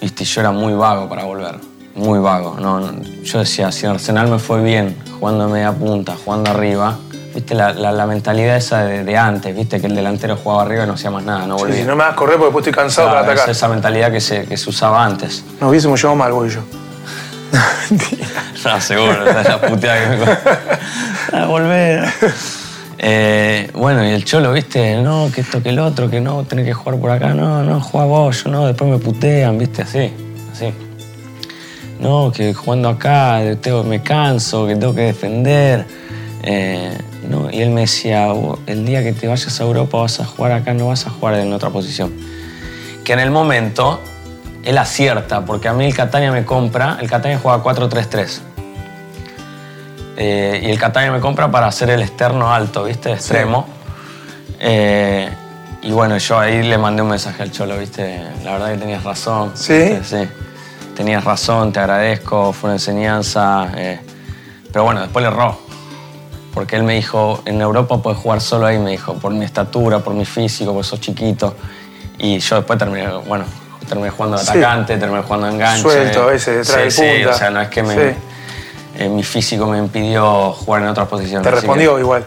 ¿Viste? 0.00 0.22
Y 0.22 0.26
yo 0.26 0.40
era 0.42 0.52
muy 0.52 0.74
vago 0.74 1.08
para 1.08 1.24
volver. 1.24 1.56
Muy 1.98 2.18
vago. 2.20 2.56
No, 2.60 2.80
no. 2.80 2.92
Yo 3.24 3.40
decía, 3.40 3.70
si 3.72 3.84
en 3.86 3.92
Arsenal 3.92 4.28
me 4.28 4.38
fue 4.38 4.62
bien, 4.62 4.96
jugando 5.18 5.46
de 5.46 5.52
media 5.52 5.72
punta, 5.72 6.14
jugando 6.24 6.50
arriba, 6.50 6.96
viste, 7.34 7.54
la, 7.54 7.72
la- 7.72 7.92
la 7.92 8.06
mentalidad 8.06 8.56
esa 8.56 8.84
de, 8.84 9.02
de 9.04 9.16
antes, 9.16 9.54
viste, 9.54 9.80
que 9.80 9.88
el 9.88 9.96
delantero 9.96 10.36
jugaba 10.36 10.62
arriba 10.62 10.84
y 10.84 10.86
no 10.86 10.92
hacía 10.94 11.10
más 11.10 11.24
nada, 11.24 11.46
no 11.46 11.56
volvía. 11.56 11.76
sí, 11.76 11.82
no 11.84 11.96
me 11.96 12.04
hagas 12.04 12.14
correr 12.16 12.36
porque 12.36 12.46
después 12.46 12.66
estoy 12.68 12.82
cansado 12.84 13.08
Claro, 13.08 13.20
para 13.22 13.32
es 13.34 13.38
atacar. 13.40 13.54
esa 13.56 13.68
mentalidad 13.68 14.12
que 14.12 14.20
se, 14.20 14.44
que 14.44 14.56
se 14.56 14.70
usaba 14.70 15.04
antes. 15.04 15.44
Nos 15.60 15.70
hubiésemos 15.70 16.00
llevado 16.00 16.16
mal, 16.16 16.32
vos 16.32 16.46
y 16.46 16.50
yo. 16.54 16.60
No, 18.64 18.80
seguro, 18.80 19.24
la 19.24 19.60
puteada 19.60 20.10
que 20.10 20.16
me 20.16 20.38
Ah, 21.32 21.46
volver. 21.48 22.04
Eh, 22.98 23.70
bueno, 23.74 24.04
y 24.04 24.10
el 24.10 24.24
cholo, 24.24 24.52
viste, 24.52 24.96
no, 25.00 25.30
que 25.34 25.40
esto, 25.40 25.62
que 25.62 25.70
el 25.70 25.78
otro, 25.78 26.10
que 26.10 26.20
no, 26.20 26.42
tenés 26.44 26.66
que 26.66 26.74
jugar 26.74 26.98
por 27.00 27.10
acá, 27.12 27.28
no, 27.32 27.62
no, 27.62 27.80
juega 27.80 28.06
vos, 28.06 28.44
yo 28.44 28.50
no, 28.50 28.66
después 28.66 28.90
me 28.90 28.98
putean, 28.98 29.56
viste, 29.56 29.82
así, 29.82 30.12
así. 30.52 30.74
No, 32.00 32.30
que 32.32 32.54
jugando 32.54 32.88
acá 32.88 33.40
tengo- 33.60 33.82
me 33.82 34.02
canso, 34.02 34.66
que 34.66 34.76
tengo 34.76 34.94
que 34.94 35.02
defender. 35.02 35.84
Eh, 36.42 36.96
no, 37.28 37.50
y 37.50 37.60
él 37.60 37.70
me 37.70 37.82
decía, 37.82 38.26
"Vos, 38.28 38.60
el 38.66 38.86
día 38.86 39.02
que 39.02 39.12
te 39.12 39.26
vayas 39.26 39.60
a 39.60 39.64
Europa 39.64 39.98
vas 39.98 40.20
a 40.20 40.24
jugar 40.24 40.52
acá, 40.52 40.72
no 40.74 40.88
vas 40.88 41.06
a 41.06 41.10
jugar 41.10 41.34
en 41.34 41.52
otra 41.52 41.70
posición. 41.70 42.12
Que 43.04 43.12
en 43.14 43.20
el 43.20 43.30
momento 43.30 44.00
él 44.64 44.78
acierta, 44.78 45.44
porque 45.44 45.66
a 45.68 45.72
mí 45.72 45.84
el 45.86 45.94
Catania 45.94 46.30
me 46.30 46.44
compra, 46.44 46.98
el 47.00 47.08
Catania 47.10 47.38
juega 47.42 47.62
4-3-3. 47.62 48.42
Eh, 50.16 50.60
y 50.64 50.70
el 50.70 50.78
Catania 50.78 51.10
me 51.12 51.20
compra 51.20 51.50
para 51.50 51.66
hacer 51.68 51.90
el 51.90 52.02
externo 52.02 52.52
alto, 52.52 52.84
¿viste? 52.84 53.12
Extremo. 53.12 53.66
Eh, 54.60 55.28
y 55.82 55.90
bueno, 55.92 56.18
yo 56.18 56.38
ahí 56.38 56.62
le 56.62 56.76
mandé 56.76 57.02
un 57.02 57.08
mensaje 57.08 57.42
al 57.42 57.52
Cholo, 57.52 57.78
¿viste? 57.78 58.20
La 58.44 58.52
verdad 58.52 58.72
que 58.72 58.78
tenías 58.78 59.04
razón. 59.04 59.52
¿Sí? 59.54 59.74
¿viste? 59.74 60.04
Sí. 60.04 60.28
Tenías 60.98 61.22
razón, 61.22 61.72
te 61.72 61.78
agradezco, 61.78 62.52
fue 62.52 62.70
una 62.70 62.74
enseñanza. 62.74 63.70
eh, 63.76 64.00
pero 64.72 64.82
bueno, 64.84 65.00
después 65.00 65.22
le 65.24 65.30
erró. 65.30 65.56
Porque 66.52 66.74
él 66.74 66.82
me 66.82 66.94
dijo, 66.94 67.40
en 67.44 67.60
Europa 67.60 68.02
puedes 68.02 68.18
jugar 68.18 68.40
solo 68.40 68.66
ahí, 68.66 68.80
me 68.80 68.90
dijo, 68.90 69.14
por 69.14 69.32
mi 69.32 69.44
estatura, 69.44 70.00
por 70.00 70.12
mi 70.14 70.24
físico, 70.24 70.72
porque 70.72 70.88
sos 70.88 71.00
chiquito. 71.00 71.54
Y 72.18 72.40
yo 72.40 72.56
después 72.56 72.80
terminé, 72.80 73.06
bueno, 73.28 73.44
terminé 73.88 74.10
jugando 74.10 74.38
de 74.38 74.44
Sí. 74.44 74.50
atacante, 74.50 74.96
terminé 74.96 75.22
jugando 75.22 75.46
de 75.46 75.52
enganche. 75.52 75.82
Suelto 75.82 76.22
a 76.24 76.26
veces, 76.26 76.66
detrás 76.66 76.84
de 76.84 76.90
Sí, 76.90 77.00
sí, 77.02 77.08
punta. 77.22 77.30
o 77.30 77.38
sea, 77.38 77.50
no 77.50 77.60
es 77.60 77.68
que 77.68 77.82
me, 77.84 77.94
Sí. 77.94 78.16
eh, 78.98 79.08
mi 79.08 79.22
físico 79.22 79.66
me 79.68 79.78
impidió 79.78 80.50
jugar 80.52 80.82
en 80.82 80.88
otras 80.88 81.06
posiciones. 81.06 81.44
Te 81.44 81.50
respondió 81.52 81.94
que- 81.94 82.00
igual. 82.00 82.26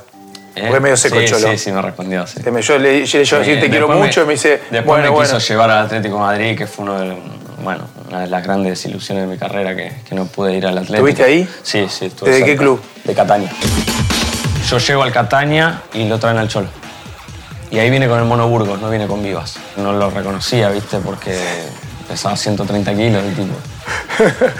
¿Eh? 0.55 0.63
Porque 0.67 0.79
medio 0.79 0.95
seco 0.97 1.19
sí, 1.19 1.25
cholo. 1.25 1.49
Sí, 1.49 1.57
sí, 1.57 1.71
me 1.73 1.81
respondió, 1.81 2.25
sí. 2.25 2.41
Te 2.41 2.61
Yo 2.61 2.77
le 2.79 3.05
yo, 3.05 3.21
yo 3.21 3.39
decir 3.39 3.57
Eh, 3.57 3.61
te 3.61 3.69
quiero 3.69 3.89
mucho 3.89 4.21
y 4.21 4.25
me 4.25 4.31
dice, 4.33 4.61
Después 4.71 4.85
bueno, 4.85 5.03
me 5.03 5.09
bueno. 5.09 5.29
quiso 5.29 5.39
llevar 5.45 5.69
al 5.71 5.85
Atlético 5.85 6.15
de 6.15 6.21
Madrid, 6.21 6.57
que 6.57 6.67
fue 6.67 6.83
uno 6.83 6.99
de, 6.99 7.17
bueno, 7.63 7.83
una 8.11 8.21
de 8.21 8.27
las 8.27 8.43
grandes 8.43 8.71
desilusiones 8.71 9.23
de 9.23 9.29
mi 9.33 9.37
carrera, 9.37 9.73
que, 9.73 9.93
que 10.07 10.15
no 10.15 10.25
pude 10.25 10.53
ir 10.53 10.65
al 10.65 10.77
Atlético. 10.77 11.07
¿Estuviste 11.07 11.23
ahí? 11.23 11.49
Sí, 11.63 11.87
sí. 11.89 12.07
estuve 12.07 12.29
¿Desde 12.29 12.45
qué 12.45 12.57
club? 12.57 12.81
De 13.05 13.13
Catania. 13.13 13.49
Yo 14.69 14.77
llego 14.79 15.03
al 15.03 15.13
Catania 15.13 15.81
y 15.93 16.07
lo 16.09 16.19
traen 16.19 16.37
al 16.37 16.49
Cholo. 16.49 16.67
Y 17.71 17.79
ahí 17.79 17.89
viene 17.89 18.09
con 18.09 18.19
el 18.19 18.25
Mono 18.25 18.49
Burgos, 18.49 18.81
no 18.81 18.89
viene 18.89 19.07
con 19.07 19.23
Vivas. 19.23 19.55
No 19.77 19.93
lo 19.93 20.09
reconocía, 20.09 20.69
¿viste? 20.69 20.97
Porque 20.97 21.37
pesaba 22.05 22.35
130 22.35 22.93
kilos 22.95 23.23
el 23.23 23.33
tipo. 23.33 23.53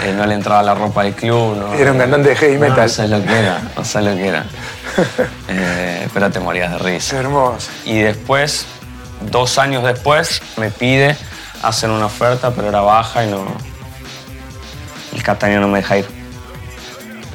Eh, 0.02 0.14
no 0.18 0.26
le 0.26 0.34
entraba 0.34 0.64
la 0.64 0.74
ropa 0.74 1.04
del 1.04 1.14
club. 1.14 1.56
No, 1.56 1.74
Era 1.74 1.92
un 1.92 1.98
cantante 1.98 2.30
de 2.30 2.36
heavy 2.36 2.54
No, 2.56 2.62
metal. 2.62 2.84
No 2.84 2.90
sabes 2.90 3.12
lo 3.12 3.24
que 3.24 3.38
era, 3.38 3.62
no 3.76 3.86
sabes 3.86 4.10
lo 4.10 4.16
que 4.16 4.28
era. 4.28 4.46
Eh, 5.50 6.08
pero 6.14 6.32
te 6.32 6.40
morías 6.40 6.72
de 6.72 6.80
risa. 6.80 7.12
Qué 7.12 7.18
hermoso. 7.18 7.70
Y 7.86 8.00
después, 8.00 8.66
dos 9.30 9.58
años 9.60 9.84
después, 9.84 10.42
me 10.58 10.72
pide, 10.72 11.16
hacen 11.62 11.92
una 11.92 12.06
oferta, 12.06 12.52
pero 12.52 12.70
era 12.70 12.82
baja 12.82 13.24
y 13.24 13.28
no. 13.28 13.46
El 15.14 15.24
Catania 15.24 15.60
no 15.60 15.68
me 15.68 15.80
deja 15.80 15.98
ir. 15.98 16.22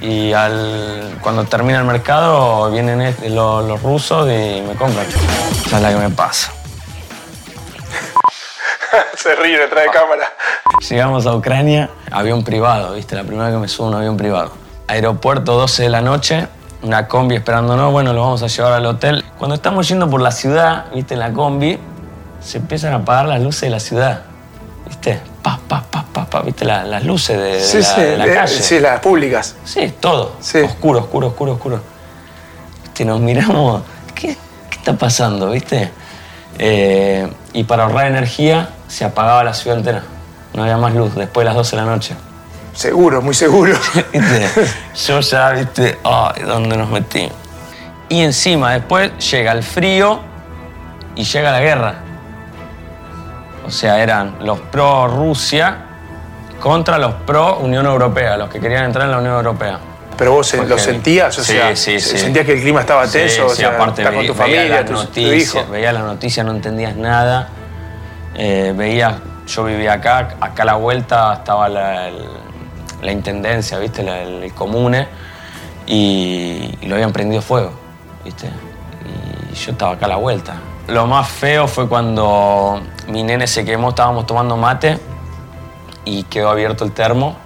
Y 0.00 0.32
al, 0.32 1.18
cuando 1.20 1.44
termina 1.44 1.78
el 1.78 1.84
mercado, 1.84 2.70
vienen 2.70 3.14
los, 3.34 3.64
los 3.64 3.82
rusos 3.82 4.26
y 4.28 4.62
me 4.62 4.74
compran. 4.76 5.06
Esa 5.66 5.76
es 5.76 5.82
la 5.82 5.90
que 5.90 5.96
me 5.96 6.10
pasa. 6.10 6.52
Se 9.16 9.34
ríe 9.34 9.58
detrás 9.58 9.84
de 9.84 9.90
cámara. 9.90 10.32
Llegamos 10.88 11.26
a 11.26 11.34
Ucrania, 11.34 11.90
avión 12.10 12.44
privado, 12.44 12.94
¿viste? 12.94 13.16
La 13.16 13.24
primera 13.24 13.46
vez 13.46 13.54
que 13.54 13.60
me 13.60 13.68
subo 13.68 13.86
a 13.86 13.90
un 13.90 13.96
avión 13.96 14.16
privado. 14.16 14.52
Aeropuerto, 14.88 15.54
12 15.54 15.84
de 15.84 15.88
la 15.88 16.02
noche, 16.02 16.46
una 16.82 17.08
combi 17.08 17.34
esperándonos, 17.34 17.90
bueno, 17.90 18.12
lo 18.12 18.20
vamos 18.20 18.42
a 18.42 18.46
llevar 18.46 18.74
al 18.74 18.86
hotel. 18.86 19.24
Cuando 19.38 19.54
estamos 19.56 19.88
yendo 19.88 20.08
por 20.08 20.20
la 20.20 20.30
ciudad, 20.30 20.86
¿viste? 20.94 21.14
En 21.14 21.20
la 21.20 21.32
combi, 21.32 21.78
se 22.46 22.58
empiezan 22.58 22.92
a 22.92 22.96
apagar 22.96 23.26
las 23.26 23.40
luces 23.40 23.62
de 23.62 23.70
la 23.70 23.80
ciudad, 23.80 24.22
¿viste? 24.86 25.20
Pa, 25.42 25.58
pa, 25.68 25.82
pa, 25.90 26.04
pa, 26.12 26.24
pa, 26.26 26.40
¿viste? 26.42 26.64
La- 26.64 26.84
las 26.84 27.04
luces 27.04 27.36
de, 27.36 27.44
de 27.44 27.60
Sí, 27.60 27.78
la, 27.78 27.84
sí, 27.84 28.00
de 28.00 28.16
la 28.16 28.26
eh, 28.26 28.34
calle. 28.34 28.62
sí, 28.62 28.80
las 28.80 29.00
públicas. 29.00 29.56
Sí, 29.64 29.94
todo. 30.00 30.36
Sí. 30.40 30.58
Oscuro, 30.58 31.00
oscuro, 31.00 31.26
oscuro, 31.28 31.52
oscuro. 31.52 31.80
Viste, 32.84 33.04
nos 33.04 33.20
miramos, 33.20 33.82
¿qué, 34.14 34.36
qué 34.70 34.76
está 34.78 34.94
pasando, 34.94 35.50
viste? 35.50 35.90
Eh, 36.58 37.30
y 37.52 37.64
para 37.64 37.84
ahorrar 37.84 38.06
energía 38.06 38.70
se 38.88 39.04
apagaba 39.04 39.44
la 39.44 39.52
ciudad 39.54 39.76
entera. 39.78 40.02
No 40.54 40.62
había 40.62 40.76
más 40.78 40.94
luz 40.94 41.14
después 41.14 41.42
de 41.44 41.46
las 41.46 41.54
12 41.56 41.76
de 41.76 41.82
la 41.82 41.88
noche. 41.88 42.14
Seguro, 42.72 43.20
muy 43.22 43.34
seguro. 43.34 43.76
¿Viste? 44.12 44.48
Yo 45.06 45.20
ya, 45.20 45.50
viste, 45.50 45.98
¿dónde 46.46 46.76
nos 46.76 46.88
metimos? 46.90 47.32
Y 48.08 48.20
encima 48.22 48.72
después 48.72 49.10
llega 49.30 49.52
el 49.52 49.62
frío 49.62 50.20
y 51.16 51.24
llega 51.24 51.50
la 51.50 51.60
guerra. 51.60 51.94
O 53.66 53.70
sea, 53.70 54.02
eran 54.02 54.36
los 54.40 54.60
pro 54.60 55.08
Rusia 55.08 55.76
contra 56.60 56.98
los 56.98 57.14
pro 57.14 57.58
Unión 57.58 57.84
Europea, 57.86 58.36
los 58.36 58.48
que 58.48 58.60
querían 58.60 58.84
entrar 58.84 59.06
en 59.06 59.10
la 59.12 59.18
Unión 59.18 59.34
Europea. 59.34 59.78
Pero 60.16 60.32
vos 60.32 60.54
eh, 60.54 60.64
lo 60.66 60.78
sentías, 60.78 61.36
o 61.38 61.44
Sí, 61.44 61.52
sea, 61.52 61.76
sí, 61.76 62.00
sí. 62.00 62.16
sentías 62.16 62.46
que 62.46 62.54
el 62.54 62.60
clima 62.62 62.80
estaba 62.80 63.06
tenso, 63.06 63.46
o 63.46 63.48
sea, 63.50 63.68
aparte 63.70 64.00
estás 64.02 64.14
con 64.14 64.22
veía- 64.24 64.32
tu 64.32 64.38
veía 64.38 64.56
familia, 64.56 64.76
las 64.76 64.84
tu, 64.86 64.92
tu 64.92 64.98
noticias, 65.00 65.54
hijo. 65.62 65.70
veía 65.70 65.92
las 65.92 66.02
noticias, 66.04 66.46
no 66.46 66.52
entendías 66.52 66.96
nada. 66.96 67.48
Eh, 68.34 68.72
veía, 68.74 69.18
yo 69.46 69.64
vivía 69.64 69.92
acá, 69.94 70.36
acá 70.40 70.62
a 70.62 70.66
la 70.66 70.74
vuelta 70.74 71.34
estaba 71.34 71.68
la, 71.68 72.08
el- 72.08 72.28
la 73.02 73.12
intendencia, 73.12 73.78
¿viste? 73.78 74.02
La- 74.02 74.22
el, 74.22 74.42
el 74.44 74.52
comune, 74.54 75.06
y, 75.86 76.78
y 76.80 76.86
lo 76.86 76.94
habían 76.94 77.12
prendido 77.12 77.42
fuego, 77.42 77.72
¿viste? 78.24 78.48
Y 79.52 79.54
yo 79.54 79.72
estaba 79.72 79.92
acá 79.92 80.06
a 80.06 80.10
la 80.10 80.16
vuelta. 80.16 80.54
Lo 80.88 81.06
más 81.06 81.28
feo 81.28 81.66
fue 81.66 81.88
cuando 81.88 82.80
mi 83.08 83.22
nene 83.22 83.46
se 83.46 83.64
quemó, 83.64 83.88
estábamos 83.90 84.26
tomando 84.26 84.56
mate 84.56 84.98
y 86.04 86.22
quedó 86.24 86.50
abierto 86.50 86.84
el 86.84 86.92
termo. 86.92 87.36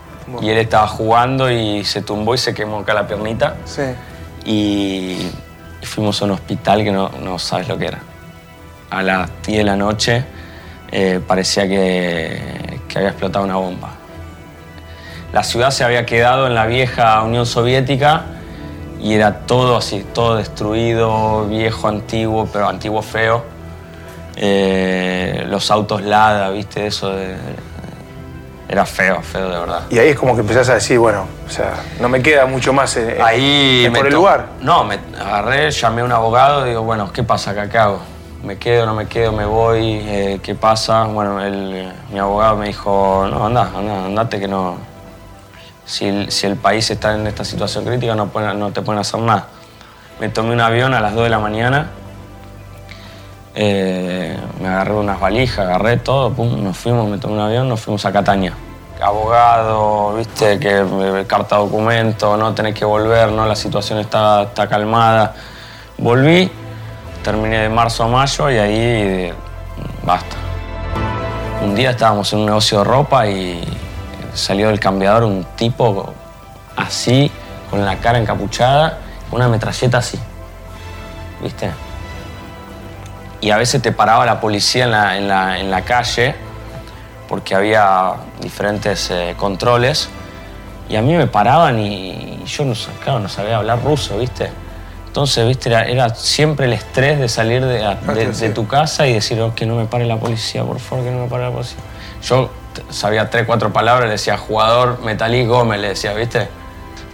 Y 0.41 0.51
él 0.51 0.59
estaba 0.59 0.87
jugando 0.87 1.51
y 1.51 1.85
se 1.85 2.03
tumbó 2.03 2.35
y 2.35 2.39
se 2.39 2.55
quemó 2.55 2.79
acá 2.81 2.95
la 2.95 3.07
piernita 3.09 3.57
Sí. 3.65 3.83
y, 4.45 4.53
y 5.83 5.87
fuimos 5.87 6.23
a 6.23 6.27
un 6.27 6.31
hospital 6.33 6.85
que 6.85 6.93
no, 6.93 7.09
no 7.21 7.39
sabes 7.39 7.67
lo 7.67 7.77
que 7.79 7.87
era. 7.87 7.99
A 8.91 9.03
las 9.03 9.29
10 9.45 9.59
de 9.59 9.65
la 9.65 9.77
noche 9.77 10.25
eh, 10.93 11.21
parecía 11.27 11.67
que, 11.67 12.81
que 12.89 12.99
había 12.99 13.11
explotado 13.11 13.45
una 13.45 13.57
bomba. 13.57 13.91
La 15.33 15.43
ciudad 15.43 15.71
se 15.71 15.83
había 15.83 16.07
quedado 16.07 16.47
en 16.47 16.55
la 16.55 16.67
vieja 16.67 17.21
Unión 17.23 17.47
Soviética 17.47 18.23
y 19.00 19.14
era 19.14 19.38
todo 19.47 19.76
así, 19.76 20.04
todo 20.14 20.37
destruido, 20.37 21.47
viejo, 21.47 21.88
antiguo, 21.88 22.49
pero 22.52 22.69
antiguo 22.69 23.02
feo. 23.02 23.45
Eh, 24.37 25.45
los 25.49 25.71
autos 25.71 26.02
Lada, 26.02 26.50
¿viste? 26.50 26.87
Eso 26.87 27.11
de- 27.11 27.37
era 28.69 28.87
feo, 28.87 29.21
feo 29.21 29.49
de 29.50 29.59
verdad. 29.59 29.83
Y 29.90 29.99
ahí 29.99 30.11
es 30.11 30.16
como 30.19 30.35
que 30.37 30.42
empezás 30.42 30.69
a 30.69 30.75
decir, 30.75 30.99
bueno, 30.99 31.25
o 31.47 31.50
sea, 31.50 31.73
no 32.00 32.09
me 32.09 32.23
queda 32.23 32.47
mucho 32.47 32.73
más 32.73 32.97
en, 32.97 33.11
en- 33.11 33.23
Ahí 33.23 33.85
en 33.87 33.92
por 33.92 34.07
el 34.07 34.14
lugar. 34.14 34.47
No, 34.61 34.85
me 34.85 34.99
agarré, 35.19 35.71
llamé 35.73 36.02
a 36.02 36.04
un 36.04 36.12
abogado 36.12 36.64
y 36.64 36.71
digo, 36.71 36.83
bueno, 36.83 37.12
¿qué 37.12 37.25
pasa 37.25 37.50
acá? 37.50 37.69
¿Qué 37.69 37.78
hago? 37.78 37.99
¿Me 38.45 38.57
quedo, 38.59 38.87
no 38.87 38.95
me 38.95 39.07
quedo, 39.07 39.33
me 39.33 39.45
voy? 39.45 40.00
eh, 40.04 40.40
¿Qué 40.42 40.54
pasa? 40.54 41.04
Bueno, 41.04 41.42
el- 41.45 41.73
eh, 41.75 41.92
mi 42.12 42.21
abogado 42.21 42.57
me 42.57 42.69
dijo, 42.69 43.26
no, 43.30 43.47
anda, 43.47 43.71
anda, 43.76 44.04
andate 44.07 44.38
que 44.38 44.47
no... 44.49 44.76
Si 45.85 46.07
el, 46.07 46.31
si 46.31 46.47
el 46.47 46.57
país 46.57 46.91
está 46.91 47.15
en 47.15 47.27
esta 47.27 47.45
situación 47.45 47.85
crítica 47.85 48.15
no, 48.15 48.71
te 48.73 48.83
pueden 48.83 49.01
hacer 49.01 49.21
nada. 49.21 49.49
Me 50.21 50.29
tomé 50.29 50.53
un 50.53 50.61
avión 50.61 50.95
a 50.95 51.01
las 51.01 51.15
2 51.15 51.25
de 51.25 51.31
la 51.31 51.39
mañana, 51.39 51.91
eh, 53.55 54.39
me 54.61 54.69
agarré 54.69 54.93
unas 54.93 55.19
valijas, 55.19 55.61
agarré 55.61 55.97
todo, 55.97 56.33
pum, 56.33 56.63
nos 56.63 56.77
fuimos, 56.77 57.09
me 57.09 57.19
tomé 57.19 57.35
un 57.35 57.41
avión, 57.41 57.69
nos 57.69 57.81
fuimos 57.81 58.05
a 58.05 58.13
Catania. 58.13 58.53
Abogado, 59.01 60.15
viste, 60.17 60.61
que 60.61 60.81
eh, 60.81 61.25
carta 61.27 61.57
documento, 61.57 62.37
no 62.37 62.55
tenés 62.55 62.75
que 62.75 62.85
volver, 62.85 63.33
no, 63.33 63.47
la 63.47 63.57
situación 63.57 63.99
está, 63.99 64.43
está 64.43 64.69
calmada. 64.69 65.35
Volví, 65.97 66.51
terminé 67.25 67.61
de 67.61 67.69
marzo 67.71 68.05
a 68.05 68.09
mayo 68.09 68.51
y 68.51 68.59
ahí 68.59 69.33
basta. 70.05 70.37
Un 71.63 71.75
día 71.75 71.91
estábamos 71.91 72.33
en 72.33 72.41
un 72.41 72.47
negocio 72.47 72.79
de 72.79 72.85
ropa 72.85 73.27
y 73.27 73.63
salió 74.35 74.69
del 74.69 74.81
cambiador 74.81 75.25
un 75.25 75.45
tipo 75.57 76.13
así, 76.77 77.31
con 77.71 77.85
la 77.85 77.97
cara 77.97 78.19
encapuchada, 78.19 78.99
con 79.31 79.41
una 79.41 79.49
metralleta 79.49 79.99
así. 79.99 80.19
¿Viste? 81.43 81.71
Y 83.41 83.51
a 83.51 83.57
veces 83.57 83.81
te 83.81 83.93
paraba 83.93 84.27
la 84.27 84.41
policía 84.41 84.85
en 84.85 84.91
la, 84.91 85.17
en 85.17 85.29
la- 85.29 85.59
en 85.59 85.71
la 85.71 85.83
calle 85.83 86.35
porque 87.29 87.55
había 87.55 88.13
diferentes 88.41 89.11
eh, 89.11 89.35
controles 89.37 90.09
y 90.89 90.97
a 90.97 91.03
mí 91.03 91.15
me 91.15 91.27
paraban 91.29 91.79
y 91.79 92.43
yo 92.45 92.65
no, 92.65 92.75
sa- 92.75 92.91
claro, 93.03 93.21
no 93.21 93.29
sabía 93.29 93.57
hablar 93.57 93.83
ruso, 93.83 94.19
¿viste? 94.19 94.51
Entonces, 95.07 95.47
viste, 95.47 95.69
era, 95.71 95.85
era 95.85 96.15
siempre 96.15 96.67
el 96.67 96.73
estrés 96.73 97.19
de 97.19 97.29
salir 97.29 97.65
de, 97.65 97.85
a- 97.85 97.95
de- 97.95 98.33
de 98.33 98.51
tu 98.51 98.67
casa 98.67 99.07
y 99.07 99.15
decir, 99.15 99.41
oh, 99.41 99.55
que 99.55 99.65
no 99.65 99.77
me 99.77 99.87
pare 99.87 100.05
la 100.07 100.17
policía, 100.19 100.63
por 100.65 100.79
favor, 100.81 101.05
que 101.05 101.11
no 101.11 101.21
me 101.23 101.29
pare 101.29 101.45
la 101.45 101.51
policía. 101.51 101.79
Yo 102.23 102.51
sabía 102.91 103.31
tres, 103.31 103.45
cuatro 103.47 103.73
palabras, 103.73 104.07
le 104.07 104.12
decía 104.12 104.37
jugador 104.37 105.00
Metalí 105.03 105.47
Gómez, 105.47 105.81
le 105.81 105.89
decía, 105.89 106.12
viste, 106.15 106.49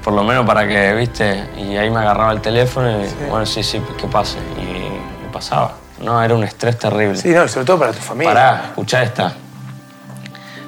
por 0.04 0.14
lo 0.14 0.22
menos 0.22 0.46
para 0.46 0.66
que, 0.66 0.94
viste, 0.94 1.48
y 1.56 1.76
ahí 1.76 1.90
me 1.90 1.98
agarraba 1.98 2.32
el 2.32 2.40
teléfono 2.40 2.90
y, 2.90 3.28
bueno, 3.28 3.44
sí, 3.46 3.62
sí, 3.62 3.82
que 3.98 4.06
pase. 4.06 4.38
Y, 4.58 4.62
y 4.62 5.32
pasaba. 5.32 5.72
No, 6.00 6.22
era 6.22 6.34
un 6.34 6.44
estrés 6.44 6.78
terrible. 6.78 7.16
Sí, 7.16 7.30
no, 7.30 7.48
sobre 7.48 7.66
todo 7.66 7.78
para 7.78 7.92
tu 7.92 8.00
familia. 8.00 8.34
Pará, 8.34 8.64
escuchá 8.66 9.02
esta. 9.02 9.32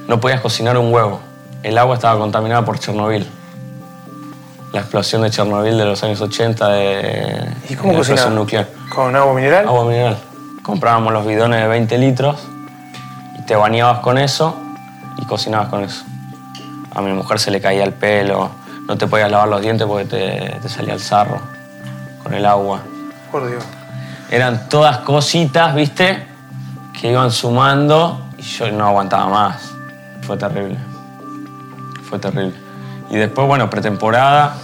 No 0.07 0.19
podías 0.19 0.41
cocinar 0.41 0.77
un 0.79 0.93
huevo. 0.93 1.21
El 1.63 1.77
agua 1.77 1.95
estaba 1.95 2.19
contaminada 2.19 2.65
por 2.65 2.79
Chernobyl. 2.79 3.27
La 4.73 4.81
explosión 4.81 5.23
de 5.23 5.31
Chernobyl 5.31 5.77
de 5.77 5.85
los 5.85 6.03
años 6.03 6.21
80 6.21 6.69
de 6.69 7.55
¿Y 7.69 7.75
cómo 7.75 7.93
de 7.93 7.99
explosión 7.99 8.35
nuclear. 8.35 8.69
¿Con 8.95 9.15
agua 9.15 9.35
mineral? 9.35 9.67
Agua 9.67 9.85
mineral. 9.85 10.19
Comprábamos 10.63 11.13
los 11.13 11.27
bidones 11.27 11.61
de 11.61 11.69
20 11.69 11.99
litros 11.99 12.41
y 13.39 13.43
te 13.43 13.55
bañabas 13.55 14.01
con 14.01 14.19
eso 14.19 14.57
y 15.19 15.25
cocinabas 15.27 15.69
con 15.69 15.85
eso. 15.85 16.05
A 16.95 17.03
mi 17.03 17.13
mujer 17.13 17.39
se 17.39 17.51
le 17.51 17.61
caía 17.61 17.85
el 17.85 17.93
pelo, 17.93 18.51
no 18.87 18.97
te 18.97 19.07
podías 19.07 19.31
lavar 19.31 19.49
los 19.49 19.61
dientes 19.61 19.87
porque 19.87 20.07
te, 20.07 20.61
te 20.61 20.69
salía 20.69 20.95
el 20.95 21.01
sarro 21.01 21.41
con 22.23 22.35
el 22.35 22.47
agua. 22.47 22.81
Por 23.31 23.49
Dios. 23.49 23.63
Eran 24.31 24.69
todas 24.69 24.99
cositas, 24.99 25.75
¿viste? 25.75 26.27
Que 26.99 27.11
iban 27.11 27.31
sumando 27.31 28.29
y 28.39 28.43
yo 28.43 28.71
no 28.73 28.87
aguantaba 28.87 29.29
más. 29.29 29.73
Fue 30.23 30.37
terrible. 30.37 30.77
Fue 32.09 32.19
terrible. 32.19 32.55
Y 33.11 33.17
después, 33.17 33.47
bueno, 33.47 33.71
pretemporada, 33.71 34.57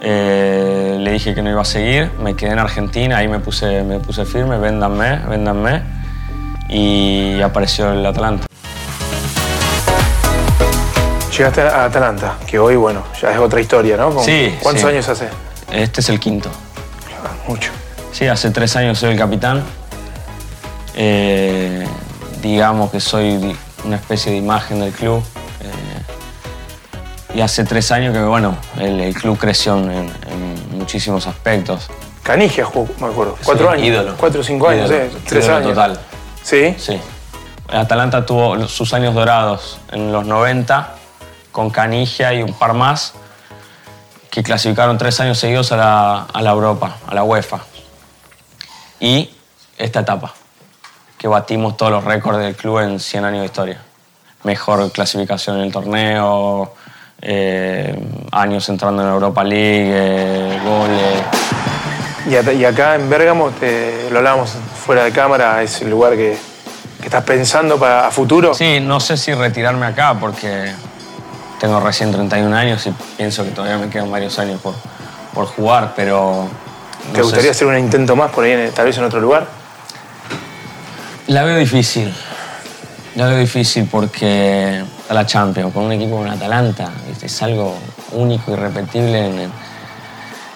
eh, 0.00 0.96
le 1.00 1.12
dije 1.12 1.34
que 1.34 1.42
no 1.42 1.50
iba 1.50 1.62
a 1.62 1.64
seguir, 1.64 2.10
me 2.20 2.34
quedé 2.34 2.52
en 2.52 2.58
Argentina, 2.58 3.16
ahí 3.16 3.28
me 3.28 3.38
puse, 3.38 3.82
me 3.82 3.98
puse 3.98 4.24
firme, 4.24 4.58
véndanme, 4.58 5.20
véndanme, 5.28 5.82
y 6.68 7.40
apareció 7.40 7.92
el 7.92 8.04
Atalanta. 8.04 8.46
Llegaste 11.36 11.62
a 11.62 11.84
Atalanta, 11.86 12.36
que 12.46 12.58
hoy, 12.58 12.76
bueno, 12.76 13.02
ya 13.20 13.32
es 13.32 13.38
otra 13.38 13.60
historia, 13.60 13.96
¿no? 13.96 14.10
Con- 14.14 14.24
Sí, 14.24 14.54
¿Cuántos 14.62 14.82
sí. 14.82 14.88
años 14.88 15.08
hace? 15.08 15.28
Este 15.72 16.00
es 16.00 16.08
el 16.08 16.20
quinto. 16.20 16.48
Ah, 17.24 17.30
mucho. 17.48 17.72
Sí, 18.12 18.26
hace 18.28 18.50
tres 18.50 18.76
años 18.76 18.98
soy 18.98 19.12
el 19.12 19.18
capitán. 19.18 19.64
Eh, 20.94 21.86
digamos 22.40 22.90
que 22.92 23.00
soy 23.00 23.56
una 23.84 23.96
especie 23.96 24.30
de 24.32 24.38
imagen 24.38 24.78
del 24.80 24.92
club. 24.92 25.24
Eh, 25.60 27.34
y 27.36 27.40
hace 27.40 27.64
tres 27.64 27.90
años 27.90 28.14
que, 28.14 28.22
bueno, 28.22 28.56
el, 28.78 29.00
el 29.00 29.14
club 29.14 29.36
creció 29.36 29.76
en, 29.76 29.90
en 29.90 30.78
muchísimos 30.78 31.26
aspectos. 31.26 31.88
Canigia 32.22 32.64
jugó, 32.64 32.88
me 33.00 33.08
acuerdo. 33.08 33.36
Cuatro 33.44 33.66
Sí, 33.68 33.74
años. 33.74 33.86
ídolo. 33.88 34.14
Cuatro 34.16 34.40
o 34.40 34.44
cinco 34.44 34.68
años, 34.68 34.88
Ídolo. 34.88 35.04
¿eh? 35.04 35.10
Tres 35.26 35.44
Ídolo 35.44 35.56
años. 35.58 35.68
total. 35.70 36.00
¿Sí? 36.44 36.74
Sí. 36.78 37.00
Atalanta 37.72 38.24
tuvo 38.24 38.68
sus 38.68 38.94
años 38.94 39.14
dorados 39.14 39.80
en 39.90 40.12
los 40.12 40.24
90 40.26 40.94
con 41.54 41.70
Canigia 41.70 42.34
y 42.34 42.42
un 42.42 42.52
par 42.52 42.74
más 42.74 43.14
que 44.28 44.42
clasificaron 44.42 44.98
tres 44.98 45.20
años 45.20 45.38
seguidos 45.38 45.70
a 45.70 45.76
la, 45.76 46.22
a 46.32 46.42
la 46.42 46.50
Europa, 46.50 46.96
a 47.06 47.14
la 47.14 47.22
UEFA. 47.22 47.60
Y 48.98 49.30
esta 49.78 50.00
etapa, 50.00 50.34
que 51.16 51.28
batimos 51.28 51.76
todos 51.76 51.92
los 51.92 52.02
récords 52.02 52.38
del 52.40 52.56
club 52.56 52.80
en 52.80 52.98
100 52.98 53.24
años 53.24 53.40
de 53.42 53.46
historia. 53.46 53.80
Mejor 54.42 54.90
clasificación 54.90 55.58
en 55.58 55.62
el 55.62 55.72
torneo, 55.72 56.74
eh, 57.22 57.96
años 58.32 58.68
entrando 58.68 59.02
en 59.02 59.08
la 59.08 59.14
Europa 59.14 59.44
League, 59.44 59.90
eh, 59.94 60.58
goles. 60.64 61.22
Y, 62.58 62.64
acá 62.64 62.96
en 62.96 63.08
Bérgamo, 63.08 63.50
te- 63.50 64.08
lo 64.10 64.18
hablábamos 64.18 64.50
fuera 64.84 65.04
de 65.04 65.12
cámara, 65.12 65.62
es 65.62 65.80
el 65.82 65.90
lugar 65.90 66.14
que, 66.16 66.36
que 66.98 67.04
estás 67.04 67.22
pensando 67.22 67.78
para 67.78 68.08
a 68.08 68.10
futuro. 68.10 68.52
Sí, 68.52 68.80
no 68.80 68.98
sé 68.98 69.16
si 69.16 69.32
retirarme 69.32 69.86
acá 69.86 70.14
porque 70.18 70.72
tengo 71.64 71.80
recién 71.80 72.12
31 72.12 72.54
años 72.54 72.86
y 72.86 72.90
pienso 73.16 73.42
que 73.42 73.50
todavía 73.50 73.78
me 73.78 73.88
quedan 73.88 74.10
varios 74.10 74.38
años 74.38 74.60
por, 74.60 74.74
por 75.32 75.46
jugar, 75.46 75.94
pero... 75.96 76.46
no 77.06 77.12
¿Te 77.14 77.22
gustaría 77.22 77.44
si- 77.44 77.50
hacer 77.52 77.66
un 77.68 77.78
intento 77.78 78.14
más 78.14 78.30
por 78.32 78.44
ahí, 78.44 78.70
tal 78.74 78.84
vez 78.84 78.98
en 78.98 79.04
otro 79.04 79.18
lugar? 79.18 79.46
La 81.28 81.42
veo 81.42 81.56
difícil. 81.56 82.12
La 83.16 83.28
veo 83.28 83.38
difícil 83.38 83.88
porque 83.90 84.84
a 85.08 85.14
la 85.14 85.24
Champions, 85.24 85.72
con 85.72 85.84
un 85.84 85.92
equipo 85.92 86.10
como 86.16 86.26
el 86.26 86.32
Atalanta, 86.32 86.90
¿viste? 87.08 87.24
es 87.26 87.42
algo 87.42 87.78
único, 88.12 88.52
irrepetible 88.52 89.26
en, 89.26 89.50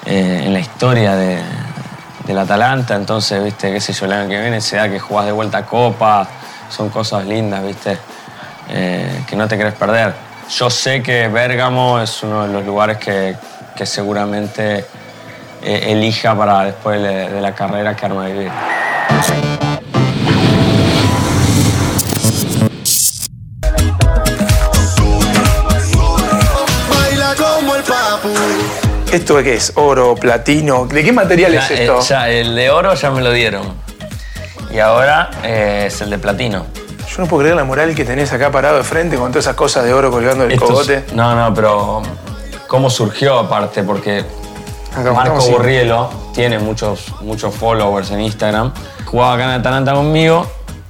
eh, 0.04 0.42
en 0.44 0.52
la 0.52 0.60
historia 0.60 1.16
de, 1.16 1.38
del 2.26 2.38
Atalanta. 2.38 2.96
Entonces, 2.96 3.42
¿viste? 3.42 3.72
qué 3.72 3.80
sé 3.80 3.94
yo, 3.94 4.04
el 4.04 4.12
año 4.12 4.28
que 4.28 4.38
viene 4.42 4.60
se 4.60 4.76
da 4.76 4.90
que 4.90 4.98
jugás 5.00 5.24
de 5.24 5.32
vuelta 5.32 5.56
a 5.56 5.64
Copa, 5.64 6.28
son 6.68 6.90
cosas 6.90 7.24
lindas, 7.24 7.64
¿viste? 7.64 7.96
Eh, 8.68 9.22
que 9.26 9.36
no 9.36 9.48
te 9.48 9.56
querés 9.56 9.72
perder. 9.72 10.27
Yo 10.50 10.70
sé 10.70 11.02
que 11.02 11.28
Bérgamo 11.28 12.00
es 12.00 12.22
uno 12.22 12.46
de 12.46 12.52
los 12.52 12.64
lugares 12.64 12.96
que, 12.96 13.36
que 13.76 13.84
seguramente 13.84 14.84
eh, 15.62 15.84
elija 15.88 16.34
para 16.34 16.64
después 16.64 17.02
de, 17.02 17.28
de 17.28 17.40
la 17.40 17.54
carrera 17.54 17.94
que 17.94 18.06
arma 18.06 18.26
vivir. 18.26 18.50
Baila 26.90 27.34
como 27.36 27.76
el 27.76 27.82
papu. 27.82 28.28
¿Esto 29.12 29.42
qué 29.42 29.54
es? 29.54 29.72
¿Oro, 29.76 30.14
platino? 30.14 30.86
¿De 30.86 31.04
qué 31.04 31.12
material 31.12 31.54
es 31.54 31.70
eh, 31.70 31.82
esto? 31.82 32.00
ya, 32.00 32.28
el 32.30 32.54
de 32.54 32.70
oro 32.70 32.94
ya 32.94 33.10
me 33.10 33.20
lo 33.20 33.32
dieron. 33.32 33.74
Y 34.72 34.78
ahora 34.78 35.30
eh, 35.44 35.84
es 35.88 36.00
el 36.00 36.10
de 36.10 36.18
platino. 36.18 36.77
Yo 37.18 37.24
no 37.24 37.28
puedo 37.30 37.40
creer 37.42 37.56
la 37.56 37.64
moral 37.64 37.96
que 37.96 38.04
tenés 38.04 38.32
acá 38.32 38.52
parado 38.52 38.76
de 38.76 38.84
frente 38.84 39.16
con 39.16 39.32
todas 39.32 39.44
esas 39.46 39.56
cosas 39.56 39.82
de 39.84 39.92
oro 39.92 40.08
colgando 40.08 40.44
del 40.44 40.52
Esto 40.52 40.66
es- 40.66 40.70
cogote. 40.70 41.04
no, 41.14 41.34
no, 41.34 41.52
pero 41.52 42.00
cómo 42.68 42.88
surgió 42.90 43.40
aparte, 43.40 43.82
porque 43.82 44.24
Acá 44.96 45.12
Marco. 45.12 45.40
Burrielo 45.50 46.10
tiene 46.32 46.60
muchos, 46.60 47.06
muchos 47.22 47.52
followers 47.56 48.12
en 48.12 48.20
Instagram. 48.20 48.72
Jugaba 49.04 49.34
acá 49.34 49.44
en 49.46 49.50
Atalanta 49.50 49.94
conmigo 49.94 50.46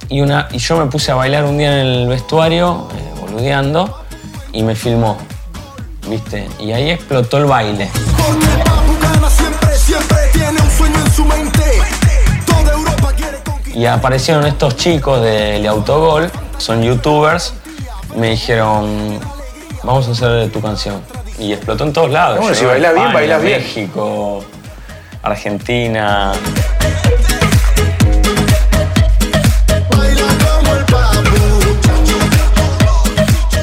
y, 0.07 0.21
una, 0.21 0.47
y 0.51 0.59
yo 0.59 0.77
me 0.77 0.85
puse 0.85 1.11
a 1.11 1.15
bailar 1.15 1.45
un 1.45 1.57
día 1.57 1.71
en 1.81 1.87
el 1.87 2.07
vestuario, 2.07 2.87
eh, 2.95 3.19
boludeando, 3.21 3.99
y 4.53 4.61
me 4.61 4.75
filmó. 4.75 5.17
¿Viste? 6.07 6.47
Y 6.59 6.71
ahí 6.73 6.91
explotó 6.91 7.37
el 7.37 7.45
baile. 7.45 7.89
Porque 8.17 8.45
el 8.45 8.63
papu 8.63 8.97
gana 9.01 9.29
siempre, 9.31 9.75
siempre 9.75 10.17
tiene 10.31 10.61
un 10.61 10.69
sueño 10.69 10.99
en 11.03 11.11
su 11.11 11.25
mente. 11.25 11.81
Y 13.73 13.85
aparecieron 13.85 14.45
estos 14.45 14.75
chicos 14.75 15.21
del 15.21 15.65
Autogol, 15.67 16.31
son 16.57 16.81
youtubers, 16.81 17.53
me 18.15 18.31
dijeron, 18.31 19.19
vamos 19.83 20.07
a 20.07 20.11
hacer 20.11 20.51
tu 20.51 20.61
canción. 20.61 21.01
Y 21.37 21.53
explotó 21.53 21.83
en 21.85 21.93
todos 21.93 22.11
lados. 22.11 22.39
Bueno, 22.39 22.55
si 22.55 22.65
bailás 22.65 22.93
bien, 22.93 23.13
bailás 23.13 23.41
bien. 23.41 23.61
México, 23.61 24.43
Argentina. 25.21 26.33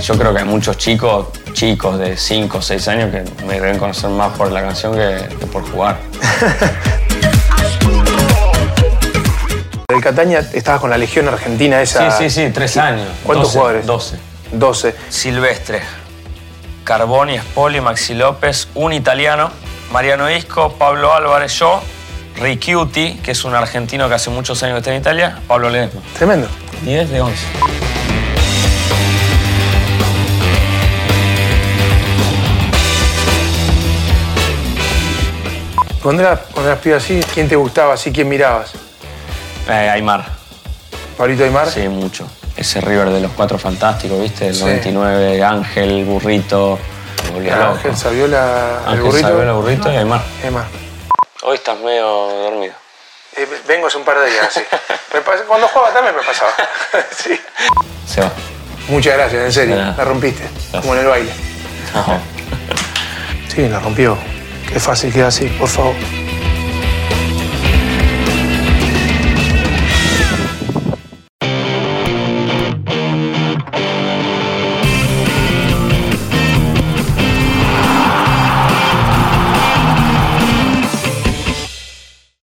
Yo 0.02 0.16
creo 0.16 0.32
que 0.32 0.38
hay 0.38 0.44
muchos 0.44 0.78
chicos, 0.78 1.26
chicos 1.52 1.98
de 1.98 2.16
5 2.16 2.58
o 2.58 2.62
6 2.62 2.88
años 2.88 3.10
que 3.10 3.44
me 3.44 3.54
deben 3.54 3.76
conocer 3.76 4.08
más 4.10 4.36
por 4.38 4.52
la 4.52 4.62
canción 4.62 4.94
que, 4.94 5.28
que 5.38 5.46
por 5.46 5.68
jugar. 5.68 5.98
Del 9.96 10.04
Cataña 10.04 10.40
estabas 10.52 10.82
con 10.82 10.90
la 10.90 10.98
Legión 10.98 11.26
Argentina 11.26 11.80
esa. 11.80 12.11
Sí, 12.11 12.28
sí, 12.28 12.42
sí, 12.44 12.50
3 12.52 12.76
años. 12.76 13.09
¿Cuántos 13.24 13.54
12, 13.54 13.59
jugadores? 13.59 13.87
12. 13.87 14.18
12. 14.52 14.94
Silvestre, 15.09 15.80
Carboni, 16.85 17.38
Spoli, 17.38 17.80
Maxi 17.80 18.12
López, 18.12 18.68
un 18.74 18.92
italiano, 18.92 19.50
Mariano 19.92 20.30
Isco, 20.30 20.74
Pablo 20.74 21.14
Álvarez, 21.14 21.59
yo, 21.59 21.80
Ricciuti, 22.37 23.14
que 23.22 23.30
es 23.30 23.42
un 23.46 23.54
argentino 23.54 24.06
que 24.11 24.16
hace 24.16 24.28
muchos 24.28 24.62
años 24.62 24.74
que 24.74 24.78
está 24.80 24.92
en 24.92 25.00
Italia, 25.00 25.38
Pablo 25.48 25.70
Ledesma. 25.70 26.02
Tremendo. 26.18 26.46
10 26.82 27.09
de 27.09 27.20
11. 27.22 27.46
Cuando 36.02 36.22
eras, 36.22 36.40
cuando 36.52 36.70
eras 36.70 36.82
pibe 36.82 36.96
así, 36.96 37.18
¿quién 37.32 37.48
te 37.48 37.56
gustaba 37.56 37.94
así? 37.94 38.12
¿Quién 38.12 38.28
mirabas? 38.28 38.72
Eh, 39.68 39.90
Aymar, 39.90 40.24
¿Pablito 41.16 41.44
Aymar? 41.44 41.68
sí, 41.70 41.88
mucho. 41.88 42.26
Ese 42.57 42.81
River 42.81 43.11
de 43.11 43.20
los 43.20 43.33
cuatro 43.33 43.59
fantásticos, 43.59 44.20
¿viste? 44.20 44.48
El 44.48 44.55
Sí. 44.55 44.61
99, 44.62 45.42
Ángel, 45.44 46.05
Burrito. 46.05 46.79
Ángel, 47.35 47.96
Saviola, 47.96 48.81
el 48.85 48.88
Ángel, 48.90 49.02
burrito. 49.05 49.29
Saviola, 49.29 49.52
Burrito 49.52 49.92
y 49.92 49.96
Aymar. 49.96 50.22
Aymar. 50.44 50.64
Hoy 51.42 51.57
estás 51.57 51.79
medio 51.81 52.07
dormido. 52.07 52.72
Eh, 53.37 53.46
vengo 53.68 53.88
hace 53.88 53.98
un 53.98 54.05
par 54.05 54.18
de 54.20 54.31
días, 54.31 54.52
sí. 54.52 54.61
Cuando 55.46 55.68
jugaba 55.68 55.92
también 55.92 56.14
me 56.16 56.22
pasaba. 56.22 56.50
sí. 57.16 57.38
Se 58.07 58.20
va. 58.20 58.31
Muchas 58.88 59.14
gracias, 59.16 59.44
en 59.44 59.52
serio. 59.52 59.76
La 59.76 59.92
rompiste. 60.05 60.48
Como 60.81 60.94
en 60.94 61.00
el 61.00 61.07
baile. 61.07 61.31
No. 61.94 62.20
Sí, 63.52 63.68
la 63.68 63.81
rompió. 63.81 64.16
Qué 64.72 64.79
fácil 64.81 65.12
queda 65.12 65.29
así, 65.29 65.46
por 65.59 65.68
favor. 65.68 65.94